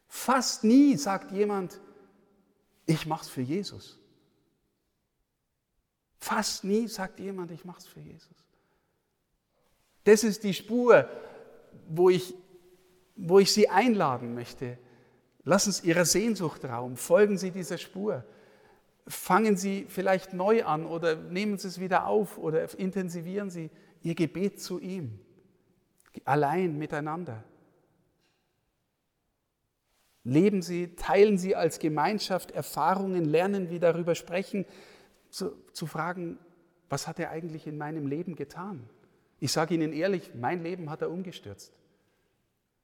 Fast 0.09 0.65
nie 0.65 0.97
sagt 0.97 1.31
jemand, 1.31 1.81
ich 2.87 3.07
mache 3.07 3.23
es 3.23 3.29
für 3.29 3.43
Jesus. 3.43 4.00
Fast 6.21 6.65
nie 6.65 6.87
sagt 6.87 7.19
jemand, 7.19 7.51
ich 7.51 7.65
mache 7.65 7.79
es 7.79 7.87
für 7.87 8.01
Jesus. 8.01 8.29
Das 10.05 10.23
ist 10.23 10.45
die 10.45 10.55
Spur, 10.55 11.09
wo 11.89 12.11
ich, 12.11 12.35
wo 13.17 13.39
ich 13.39 13.53
Sie 13.53 13.69
einladen 13.69 14.35
möchte. 14.35 14.79
Lassen 15.45 15.73
Sie 15.73 15.89
Ihrer 15.89 16.05
Sehnsucht 16.05 16.65
Raum, 16.65 16.97
folgen 16.97 17.39
Sie 17.39 17.51
dieser 17.51 17.79
Spur 17.79 18.25
fangen 19.11 19.57
Sie 19.57 19.87
vielleicht 19.89 20.33
neu 20.33 20.65
an 20.65 20.87
oder 20.87 21.17
nehmen 21.17 21.59
Sie 21.59 21.69
es 21.69 21.81
wieder 21.81 22.07
auf 22.07 22.39
oder 22.39 22.79
intensivieren 22.79 23.51
Sie 23.51 23.71
Ihr 24.03 24.15
Gebet 24.15 24.61
zu 24.61 24.79
ihm, 24.79 25.19
allein 26.25 26.79
miteinander. 26.79 27.45
Leben 30.25 30.63
Sie, 30.63 30.95
teilen 30.97 31.39
Sie 31.39 31.57
als 31.57 31.79
Gemeinschaft 31.79 32.53
Erfahrungen, 32.53 33.25
lernen 33.25 33.69
wir 33.71 33.81
darüber 33.81 34.15
sprechen, 34.15 34.65
zu, 35.31 35.53
zu 35.73 35.87
fragen, 35.87 36.39
was 36.89 37.07
hat 37.07 37.19
er 37.19 37.31
eigentlich 37.31 37.67
in 37.67 37.79
meinem 37.79 38.07
Leben 38.07 38.35
getan? 38.35 38.89
Ich 39.39 39.53
sage 39.53 39.75
Ihnen 39.75 39.93
ehrlich, 39.93 40.35
mein 40.35 40.63
Leben 40.63 40.91
hat 40.91 41.03
er 41.03 41.11
umgestürzt. 41.11 41.73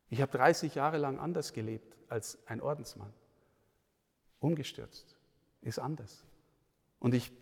Ich 0.08 0.22
habe 0.22 0.32
30 0.32 0.74
Jahre 0.74 0.98
lang 0.98 1.18
anders 1.18 1.52
gelebt 1.52 1.96
als 2.08 2.38
ein 2.46 2.60
Ordensmann. 2.60 3.12
Umgestürzt 4.38 5.16
ist 5.62 5.78
anders. 5.78 6.24
Und 7.00 7.14
ich 7.14 7.32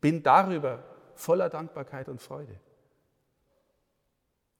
bin 0.00 0.22
darüber 0.22 0.82
voller 1.14 1.48
Dankbarkeit 1.50 2.08
und 2.08 2.20
Freude. 2.20 2.58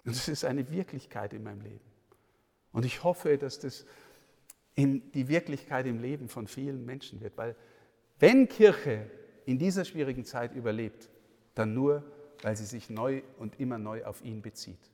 Und 0.05 0.13
es 0.13 0.29
ist 0.29 0.45
eine 0.45 0.71
Wirklichkeit 0.71 1.33
in 1.33 1.43
meinem 1.43 1.63
Leben. 1.63 1.85
Und 2.73 2.85
ich 2.85 3.03
hoffe, 3.03 3.39
dass 3.39 3.59
das 3.59 3.87
in 4.75 5.11
die 5.13 5.29
Wirklichkeit 5.29 5.87
im 5.87 6.01
Leben 6.01 6.29
von 6.29 6.47
vielen 6.47 6.85
Menschen 6.85 7.21
wird. 7.21 7.37
Weil 7.37 7.57
wenn 8.19 8.49
Kirche 8.49 9.11
in 9.47 9.59
dieser 9.59 9.85
schwierigen 9.85 10.25
Zeit 10.25 10.55
überlebt, 10.55 11.09
dann 11.55 11.73
nur, 11.73 12.05
weil 12.43 12.57
sie 12.57 12.67
sich 12.67 12.91
neu 12.91 13.23
und 13.39 13.59
immer 13.59 13.79
neu 13.79 14.05
auf 14.05 14.23
ihn 14.23 14.43
bezieht. 14.43 14.91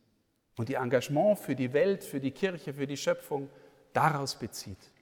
Und 0.57 0.71
ihr 0.71 0.79
Engagement 0.79 1.39
für 1.39 1.57
die 1.57 1.73
Welt, 1.73 2.05
für 2.05 2.21
die 2.21 2.31
Kirche, 2.31 2.75
für 2.75 2.87
die 2.87 2.97
Schöpfung 2.99 3.49
daraus 3.93 4.39
bezieht. 4.39 4.93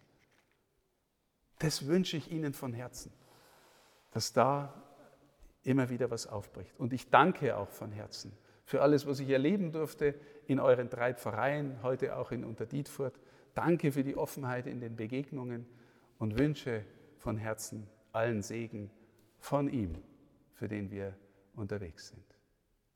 Das 1.58 1.86
wünsche 1.86 2.16
ich 2.16 2.30
Ihnen 2.30 2.54
von 2.54 2.72
Herzen, 2.72 3.12
dass 4.12 4.32
da 4.32 4.82
immer 5.64 5.90
wieder 5.90 6.10
was 6.10 6.26
aufbricht. 6.26 6.78
Und 6.78 6.92
ich 6.92 7.10
danke 7.10 7.56
auch 7.56 7.70
von 7.70 7.92
Herzen 7.92 8.32
für 8.64 8.82
alles, 8.82 9.04
was 9.04 9.18
ich 9.18 9.28
erleben 9.28 9.72
durfte 9.72 10.14
in 10.46 10.60
euren 10.60 10.88
drei 10.88 11.12
Pfarreien, 11.12 11.82
heute 11.82 12.16
auch 12.16 12.30
in 12.30 12.44
Unterdietfurt. 12.44 13.18
Danke 13.52 13.90
für 13.90 14.04
die 14.04 14.16
Offenheit 14.16 14.68
in 14.68 14.80
den 14.80 14.94
Begegnungen 14.94 15.66
und 16.18 16.38
wünsche 16.38 16.84
von 17.18 17.36
Herzen 17.36 17.88
allen 18.12 18.42
Segen 18.42 18.90
von 19.40 19.68
ihm, 19.68 19.96
für 20.54 20.68
den 20.68 20.90
wir 20.90 21.16
unterwegs 21.54 22.08
sind. 22.08 22.24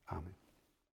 Amen. 0.06 0.43